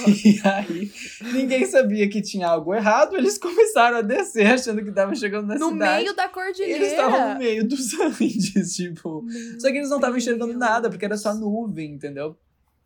[0.25, 0.91] E aí,
[1.35, 5.57] ninguém sabia que tinha algo errado, eles começaram a descer achando que estavam chegando na
[5.57, 6.03] No cidade.
[6.05, 6.79] meio da cordilheira.
[6.79, 9.21] eles estavam no meio dos Andes, tipo.
[9.23, 12.35] Meu Só que eles não estavam enxergando nada, porque era só nuvem, entendeu?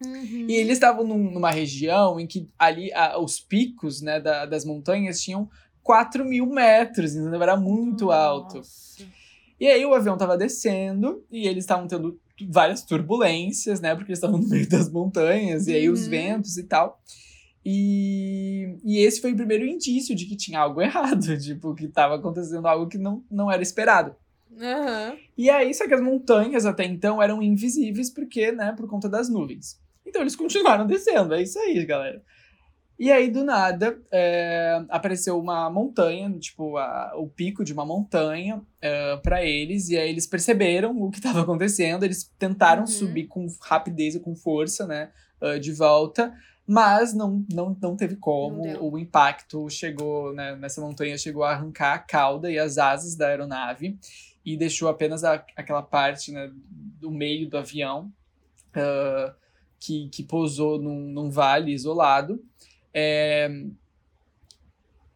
[0.05, 0.46] Uhum.
[0.49, 4.64] E eles estavam num- numa região em que ali a- os picos né, da- das
[4.64, 5.49] montanhas tinham
[5.82, 7.42] 4 mil metros, entendeu?
[7.42, 8.59] Era muito alto.
[8.59, 9.05] Nossa.
[9.59, 13.94] E aí o avião tava descendo e eles estavam tendo várias turbulências, né?
[13.96, 16.11] Porque eles estavam no meio das montanhas e aí os Uhum.
[16.11, 17.01] ventos e tal.
[17.70, 22.14] E, e esse foi o primeiro indício de que tinha algo errado, tipo, que tava
[22.14, 24.14] acontecendo algo que não, não era esperado.
[24.61, 25.16] Aham.
[25.36, 29.28] E aí, só que as montanhas até então eram invisíveis porque, né, por conta das
[29.28, 29.78] nuvens.
[30.09, 32.22] Então eles continuaram descendo, é isso aí, galera.
[32.98, 38.61] E aí, do nada, é, apareceu uma montanha, tipo, a- o pico de uma montanha
[38.82, 42.86] é, para eles, e aí eles perceberam o que estava acontecendo, eles tentaram Uhum.
[42.88, 46.34] subir com rapidez e com força, né, é, de volta,
[46.66, 51.52] mas não, não, não teve como, Não o impacto chegou, né, nessa montanha chegou a
[51.52, 53.96] arrancar a cauda e as asas da aeronave,
[54.44, 56.50] e deixou apenas a- aquela parte, né,
[57.00, 58.11] do meio do avião,
[58.74, 59.34] ah,
[59.80, 62.42] que, que pousou num, num vale isolado.
[62.92, 63.48] É,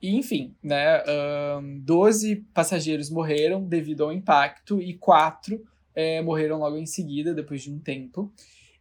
[0.01, 6.77] e, enfim, né, ahn, 12 passageiros morreram devido ao impacto e quatro é, morreram logo
[6.77, 8.33] em seguida, depois de um tempo.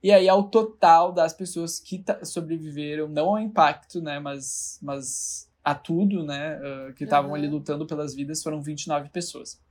[0.01, 5.75] E aí, ao total das pessoas que sobreviveram, não ao impacto, né, mas, mas a
[5.75, 7.37] tudo, né, ah, que estavam Aham.
[7.37, 9.61] ali lutando pelas vidas, foram 29 pessoas.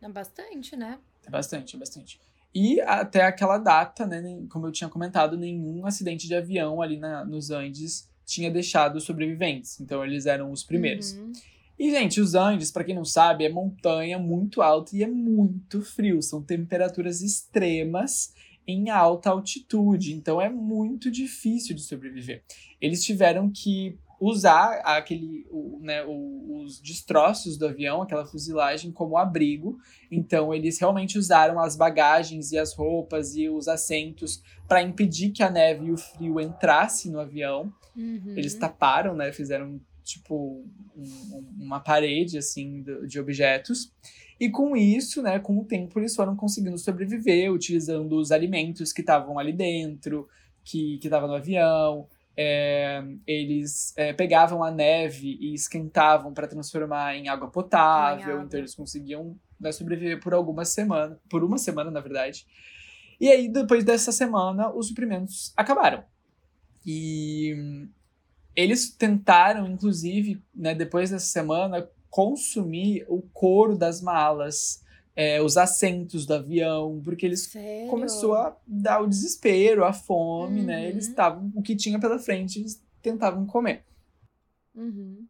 [0.00, 0.98] É bastante, né?
[1.26, 2.18] É bastante, é bastante.
[2.54, 7.24] E até aquela data, né, como eu tinha comentado, nenhum acidente de avião ali na,
[7.24, 9.80] nos Andes tinha deixado sobreviventes.
[9.80, 11.12] Então eles eram os primeiros.
[11.12, 11.32] Uhum.
[11.78, 15.80] E, gente, os Andes, pra quem não sabe, é montanha muito alta e é muito
[15.80, 16.20] frio.
[16.20, 18.34] São temperaturas extremas
[18.66, 20.12] em alta altitude.
[20.12, 22.42] Então é muito difícil de sobreviver.
[22.80, 29.16] Eles tiveram que usar aquele, o- né, o- os destroços do avião, aquela fuzilagem, como
[29.16, 29.78] abrigo.
[30.10, 35.42] Então eles realmente usaram as bagagens e as roupas e os assentos para impedir que
[35.42, 37.72] a neve e o frio entrasse no avião.
[37.96, 38.34] Uhum.
[38.36, 39.32] Eles taparam, né?
[39.32, 40.64] Fizeram tipo
[40.96, 41.02] um-
[41.36, 43.90] um- uma parede assim de objetos.
[44.38, 49.00] E com isso, né, com o tempo eles foram conseguindo sobreviver, utilizando os alimentos que
[49.02, 50.28] estavam ali dentro,
[50.64, 52.06] que que estavam no avião.
[52.42, 58.40] É, eles é, pegavam a neve e esquentavam para transformar em água potável.
[58.40, 62.46] Então eles conseguiam né, sobreviver por algumas semanas, por uma semana na verdade.
[63.20, 66.02] E aí depois dessa semana os suprimentos acabaram.
[66.86, 67.54] E
[68.56, 74.82] eles tentaram, inclusive, né, depois dessa semana, consumir o couro das malas,
[75.14, 77.88] é, os assentos do avião, porque eles Sério?
[77.90, 80.82] começou a dar o desespero, a fome, né?
[80.82, 80.88] Uhum.
[80.88, 83.84] Eles estavam o que tinha pela frente, eles tentavam comer.
[84.74, 85.26] Uhum.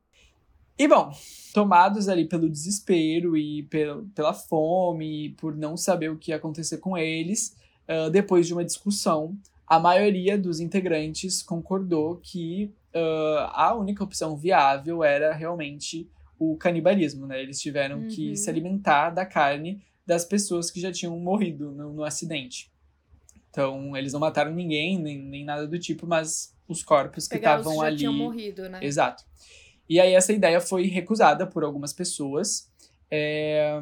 [0.78, 1.12] E bom,
[1.52, 6.36] tomados ali pelo desespero e pel- pela fome, e por não saber o que ia
[6.36, 7.54] acontecer com eles,
[7.86, 14.36] ah, depois de uma discussão, a maioria dos integrantes concordou que ah, a única opção
[14.36, 16.08] viável era realmente
[16.40, 17.40] o canibalismo, né?
[17.40, 18.34] Eles tiveram que Uhum.
[18.36, 22.72] se alimentar da carne das pessoas que já tinham morrido no, no acidente.
[23.50, 27.76] Então, eles não mataram ninguém, nem, nem nada do tipo, mas os corpos que estavam
[27.76, 27.96] já ali.
[27.98, 28.78] tinham morrido, né?
[28.82, 29.22] Exato.
[29.88, 32.70] E aí essa ideia foi recusada por algumas pessoas,
[33.10, 33.78] é,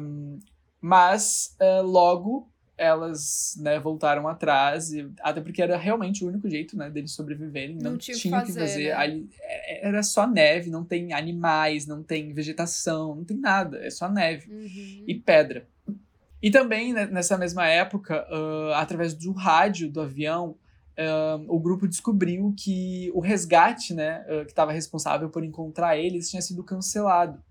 [0.81, 6.77] mas é, logo elas né, voltaram atrás, e- até porque era realmente o único jeito
[6.77, 8.83] né, deles sobreviverem, não, Não tinha o que fazer, fazer.
[8.89, 8.93] né?
[8.93, 13.89] Ali, é- era só neve, não tem animais, não tem vegetação, não tem nada, é
[13.89, 15.03] só neve Uhum.
[15.07, 15.67] e pedra.
[16.41, 20.55] E também, né, nessa mesma época, ah, através do rádio do avião,
[20.97, 26.29] uh, o grupo descobriu que o resgate, né, uh, que estava responsável por encontrar eles,
[26.29, 27.41] tinha sido cancelado.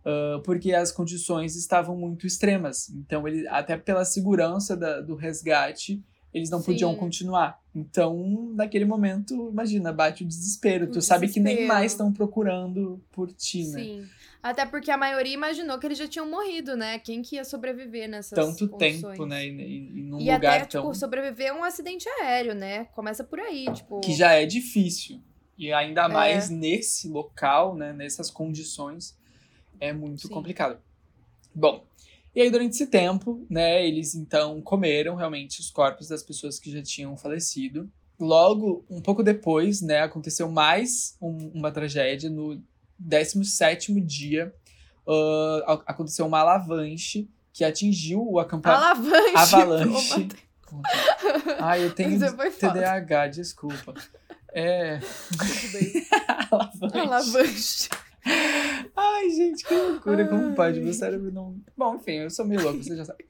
[0.00, 2.88] Uh, porque as condições estavam muito extremas.
[2.88, 6.66] Então, ele, até pela segurança da, do resgate, eles não Sim.
[6.66, 7.60] podiam continuar.
[7.74, 10.84] Então, naquele momento, imagina, bate o desespero.
[10.84, 11.20] O tu desespero.
[11.20, 13.80] sabe que nem mais estão procurando por ti, né?
[13.80, 14.06] Sim.
[14.42, 16.98] Até porque a maioria imaginou que eles já tinham morrido, né?
[16.98, 19.02] Quem que ia sobreviver nessas Tanto condições?
[19.02, 19.46] tempo, né?
[19.46, 20.82] E, e num e lugar até, tão...
[20.82, 22.86] tipo, sobreviver a um acidente aéreo, né?
[22.94, 24.00] Começa por aí, tipo...
[24.00, 25.20] Que já é difícil.
[25.58, 26.08] E ainda é.
[26.08, 27.92] mais nesse local, né?
[27.92, 29.14] Nessas condições,
[29.80, 30.34] é muito Sim.
[30.34, 30.78] complicado.
[31.54, 31.84] Bom,
[32.34, 33.84] e aí durante esse tempo, né?
[33.86, 37.90] Eles, então, comeram realmente os corpos das pessoas que já tinham falecido.
[38.18, 40.02] Logo, um pouco depois, né?
[40.02, 42.62] Aconteceu mais um, uma tragédia no
[42.98, 44.54] 17 dia,
[45.06, 48.84] uh, aconteceu uma alavanche que atingiu o acampamento.
[48.84, 49.36] Alavanche!
[49.36, 50.28] Avalanche.
[51.58, 53.94] Ai, eu tenho TDAH, desculpa.
[54.52, 55.00] É.
[56.50, 56.98] Alavanche.
[56.98, 57.88] Alavanche.
[58.24, 60.28] Ai, gente, que loucura.
[60.28, 60.80] Como pode?
[60.80, 61.56] Meu cérebro não.
[61.76, 63.24] Bom, enfim, eu sou meio louco, você já sabe.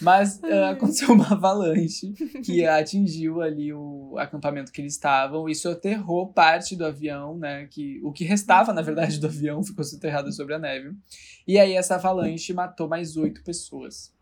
[0.00, 2.12] Mas uh, aconteceu uma avalanche
[2.44, 7.66] que atingiu ali o acampamento que eles estavam e soterrou parte do avião, né?
[7.66, 10.92] Que, o que restava, na verdade, do avião ficou soterrado sobre a neve.
[11.46, 14.12] E aí essa avalanche matou mais oito pessoas.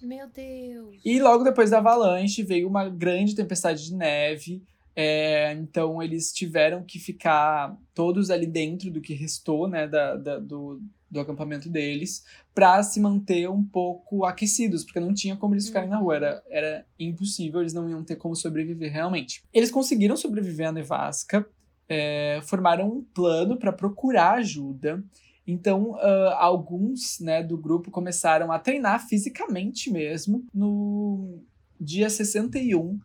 [0.00, 1.00] Meu Deus!
[1.04, 4.62] E logo depois da avalanche veio uma grande tempestade de neve.
[4.94, 10.38] É, então eles tiveram que ficar todos ali dentro do que restou, né, da, da
[10.38, 12.24] do, do acampamento deles
[12.54, 16.42] para se manter um pouco aquecidos, porque não tinha como eles ficarem na rua, era,
[16.50, 19.42] era impossível, eles não iam ter como sobreviver realmente.
[19.52, 21.46] Eles conseguiram sobreviver à nevasca,
[21.88, 25.02] é, formaram um plano para procurar ajuda.
[25.46, 30.46] Então, uh, alguns né, do grupo começaram a treinar fisicamente mesmo.
[30.54, 31.42] No
[31.80, 32.98] dia 61,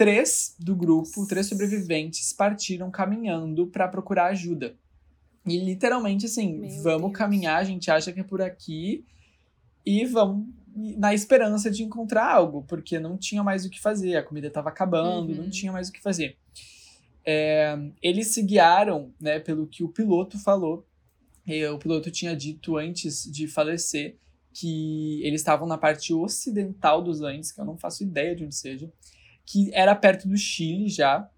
[0.00, 4.74] três do grupo, três sobreviventes, partiram caminhando para procurar ajuda.
[5.46, 7.18] E literalmente assim, Meu vamos Deus.
[7.18, 9.04] caminhar, a gente acha que é por aqui
[9.84, 14.22] e vamos na esperança de encontrar algo, porque não tinha mais o que fazer, a
[14.22, 15.42] comida estava acabando, uhum.
[15.42, 16.38] não tinha mais o que fazer.
[17.22, 20.86] É, eles se guiaram, né, pelo que o piloto falou.
[21.74, 24.16] O piloto tinha dito antes de falecer
[24.50, 28.54] que eles estavam na parte ocidental dos Andes, que eu não faço ideia de onde
[28.54, 28.90] seja,
[29.50, 31.28] que era perto do Chile já,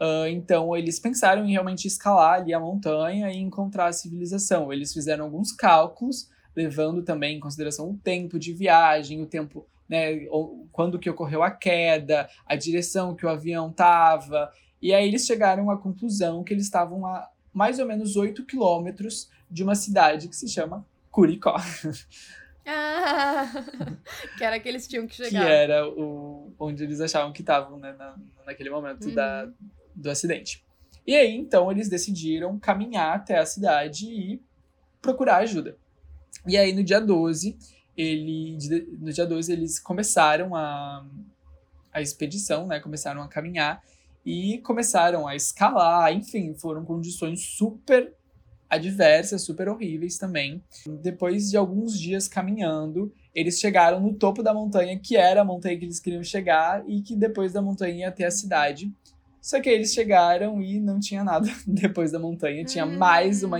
[0.00, 4.72] Uh, então, eles pensaram em realmente escalar ali a montanha e encontrar a civilização.
[4.72, 10.26] Eles fizeram alguns cálculos, levando também em consideração o tempo de viagem, o tempo, né,
[10.72, 14.50] quando que ocorreu a queda, a direção que o avião estava.
[14.82, 19.30] E aí eles chegaram à conclusão que eles estavam a mais ou menos 8 quilômetros
[19.48, 21.56] de uma cidade que se chama Curicó.
[22.66, 23.50] Ah,
[24.38, 25.44] que era que eles tinham que chegar.
[25.44, 29.14] Que era o, onde eles achavam que estavam, né, na, naquele momento uhum.
[29.14, 29.48] da,
[29.94, 30.64] do acidente.
[31.06, 34.42] E aí, então, eles decidiram caminhar até a cidade e
[35.02, 35.76] procurar ajuda.
[36.46, 37.56] E aí, no dia 12,
[37.96, 38.56] ele,
[38.98, 41.04] no dia 12, eles começaram a,
[41.92, 42.80] a expedição, né?
[42.80, 43.82] Começaram a caminhar
[44.24, 48.14] e começaram a escalar, enfim, foram condições super
[48.74, 50.62] adversas, super horríveis também.
[51.02, 55.78] Depois de alguns dias caminhando, eles chegaram no topo da montanha, que era a montanha
[55.78, 58.92] que eles queriam chegar, e que depois da montanha ia ter a cidade.
[59.40, 62.64] Só que eles chegaram e não tinha nada depois da montanha.
[62.64, 62.96] Tinha hum.
[62.96, 63.58] mais uma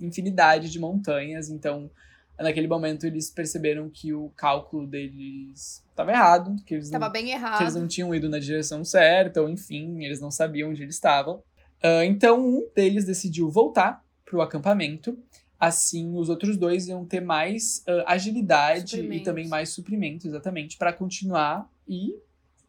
[0.00, 1.50] infinidade de montanhas.
[1.50, 1.90] Então,
[2.38, 6.56] naquele momento, eles perceberam que o cálculo deles estava errado.
[6.64, 7.58] Que eles estava bem errado.
[7.58, 10.94] Que eles não tinham ido na direção certa, ou enfim, eles não sabiam onde eles
[10.94, 11.42] estavam.
[11.84, 15.16] Uh, então, um deles decidiu voltar para o acampamento.
[15.58, 20.92] Assim, os outros dois iam ter mais uh, agilidade e também mais suprimentos, exatamente, para
[20.92, 22.14] continuar e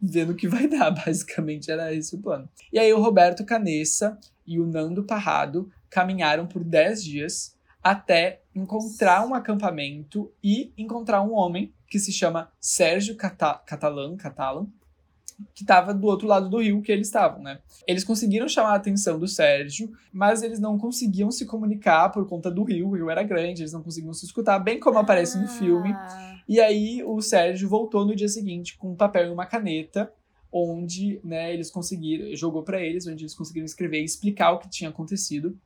[0.01, 0.91] vendo o que vai dar.
[1.05, 2.47] Basicamente era esse o plano.
[2.71, 9.25] E aí o Roberto Canessa e o Nando Parrado caminharam por 10 dias até encontrar
[9.25, 14.67] um acampamento e encontrar um homem que se chama Sérgio Cata Catalan, Catalan,
[15.53, 17.59] que estava do outro lado do rio que eles estavam, né?
[17.87, 22.49] Eles conseguiram chamar a atenção do Sérgio, mas eles não conseguiam se comunicar por conta
[22.49, 25.47] do rio, o rio era grande, eles não conseguiam se escutar, bem como aparece no
[25.47, 25.91] filme.
[25.93, 26.39] Ah.
[26.47, 30.11] E aí o Sérgio voltou no dia seguinte com um papel e uma caneta,
[30.51, 34.69] onde, né, eles conseguiram, jogou para eles, onde eles conseguiram escrever e explicar o que
[34.69, 35.57] tinha acontecido.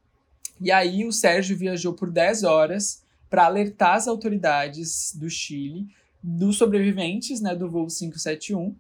[0.60, 5.88] E aí o Sérgio viajou por 10 horas para alertar as autoridades do Chile
[6.22, 8.76] dos sobreviventes, né, do voo 571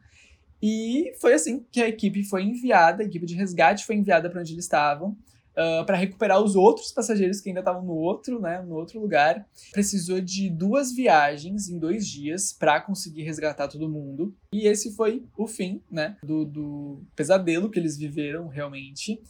[0.62, 4.39] e foi assim que a equipe foi enviada, a equipe de resgate foi enviada para
[4.41, 5.18] onde eles estavam.
[5.51, 9.45] Uh, para recuperar os outros passageiros que ainda estavam no outro, né, no outro lugar.
[9.74, 14.34] Precisou de duas viagens em dois dias para conseguir resgatar todo mundo.
[14.53, 19.22] E esse foi o fim, né, do, do pesadelo que eles viveram realmente.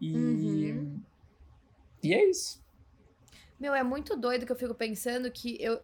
[0.00, 1.00] E, Uhum.
[2.02, 2.64] e é isso.
[3.60, 5.78] Meu, é muito doido que eu fico pensando que eu,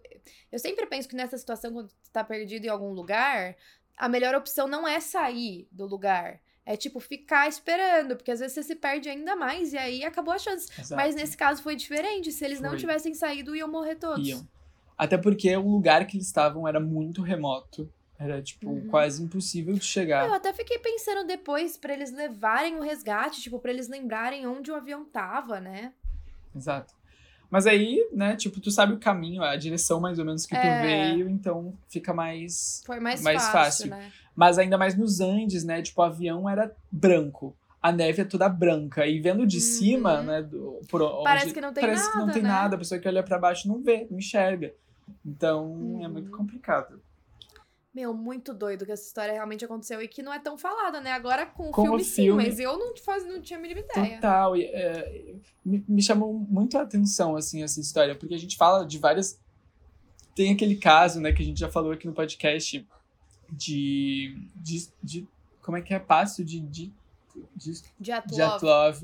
[0.50, 3.56] eu sempre penso que nessa situação, quando tu tá perdido em algum lugar,
[3.96, 6.40] a melhor opção não é sair do lugar.
[6.64, 10.32] É tipo ficar esperando, porque às vezes você se perde ainda mais e aí acabou
[10.32, 10.68] a chance.
[10.78, 10.94] Exato.
[10.94, 12.30] Mas nesse caso foi diferente.
[12.30, 12.78] Se eles não Foi.
[12.78, 14.26] tivessem saído, iam morrer todos.
[14.28, 14.46] Iam.
[14.96, 17.92] Até porque o lugar que eles estavam era muito remoto.
[18.16, 18.86] Era, tipo, Uhum.
[18.88, 20.24] quase impossível de chegar.
[20.28, 24.70] Eu até fiquei pensando depois pra eles levarem o resgate, tipo, pra eles lembrarem onde
[24.70, 25.92] o avião tava, né?
[26.54, 26.94] Exato.
[27.52, 30.66] Mas aí, né, tipo, tu sabe o caminho, a direção mais ou menos que tu
[30.66, 30.80] É.
[30.80, 32.82] veio, então fica mais.
[32.86, 33.90] Foi mais, Mais fácil, fácil.
[33.90, 34.10] né?
[34.34, 35.82] Mas ainda mais nos Andes, né?
[35.82, 37.54] Tipo, o avião era branco.
[37.82, 39.06] A neve é toda branca.
[39.06, 39.62] E vendo de Uhum.
[39.62, 40.40] cima, né?
[40.42, 42.48] Do, por onde, Parece que não tem parece que não nada, tem né?
[42.48, 42.74] nada.
[42.76, 44.72] A pessoa que olha pra baixo não vê, não enxerga.
[45.26, 46.12] Então é Uhum.
[46.12, 47.02] muito complicado.
[47.94, 51.12] Meu, muito doido que essa história realmente aconteceu e que não é tão falada, né?
[51.12, 52.42] Agora com o Com o filme, sim, filme.
[52.44, 54.14] mas eu não, faz, não tinha a mínima ideia.
[54.16, 54.56] Total.
[54.56, 55.34] E, é,
[55.64, 59.38] me, me chamou muito a atenção, assim, essa história, porque a gente fala de várias.
[60.34, 62.86] Tem aquele caso, né, que a gente já falou aqui no podcast
[63.50, 64.48] de.
[64.56, 65.28] de, de-
[65.60, 65.98] como é que é?
[65.98, 66.60] Passo de.
[66.60, 66.90] de,
[67.54, 68.34] de Diatlov.
[68.34, 69.02] Dyatlov,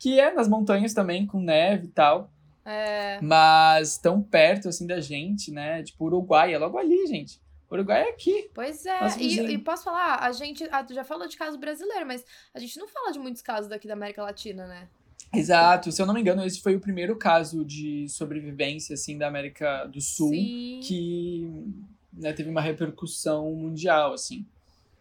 [0.00, 2.28] que é nas montanhas também, com neve e tal,
[2.64, 5.84] É, mas tão perto, assim, da gente, né?
[5.84, 7.40] Tipo, Uruguai, é logo ali, gente.
[7.70, 8.50] Uruguai é aqui.
[8.54, 12.06] pois é, e, e posso falar, a gente ah, tu já falou de caso brasileiro,
[12.06, 14.88] mas a gente não fala de muitos casos daqui da América Latina, né?
[15.34, 15.90] Exato.
[15.90, 19.84] Se eu não me engano, esse foi o primeiro caso de sobrevivência, assim, da América
[19.86, 20.30] do Sul.
[20.30, 21.50] Sim, que
[22.12, 24.46] né, teve uma repercussão mundial, assim.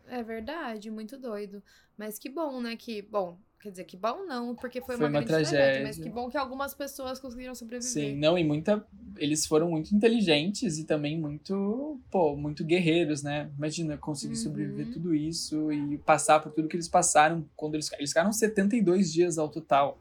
[0.08, 1.62] é verdade, muito doido.
[1.98, 2.76] Mas que bom, né?
[2.76, 5.96] Que, bom, quer dizer, que bom não, porque foi, Foi uma, uma grande tragédia, mas
[5.96, 6.04] tragédia.
[6.04, 7.92] que bom que algumas pessoas conseguiram sobreviver.
[7.92, 8.86] Sim, não, e muita.
[9.18, 13.50] Eles foram muito inteligentes e também muito, pô, muito guerreiros, né?
[13.58, 14.44] Imagina conseguir Uhum.
[14.44, 17.92] sobreviver tudo isso e passar por tudo que eles passaram quando eles.
[17.94, 19.98] Eles ficaram 72 dias ao total.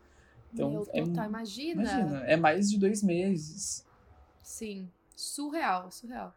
[0.52, 1.82] Então, Meu, é, total, imagina.
[1.82, 3.82] imagina, é mais de dois meses.
[4.42, 6.34] Sim, surreal, surreal.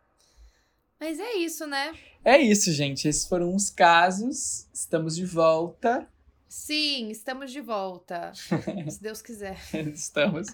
[1.00, 1.94] Mas é isso, né?
[2.24, 3.06] É isso, gente.
[3.08, 4.66] Esses foram os casos.
[4.74, 6.08] Estamos de volta.
[6.48, 8.32] Sim, estamos de volta.
[8.89, 9.58] se Deus quiser.
[9.93, 10.48] Estamos.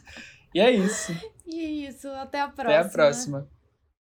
[0.53, 1.11] E é isso.
[1.45, 2.79] E é isso, até a próxima.
[2.79, 3.49] Até a próxima.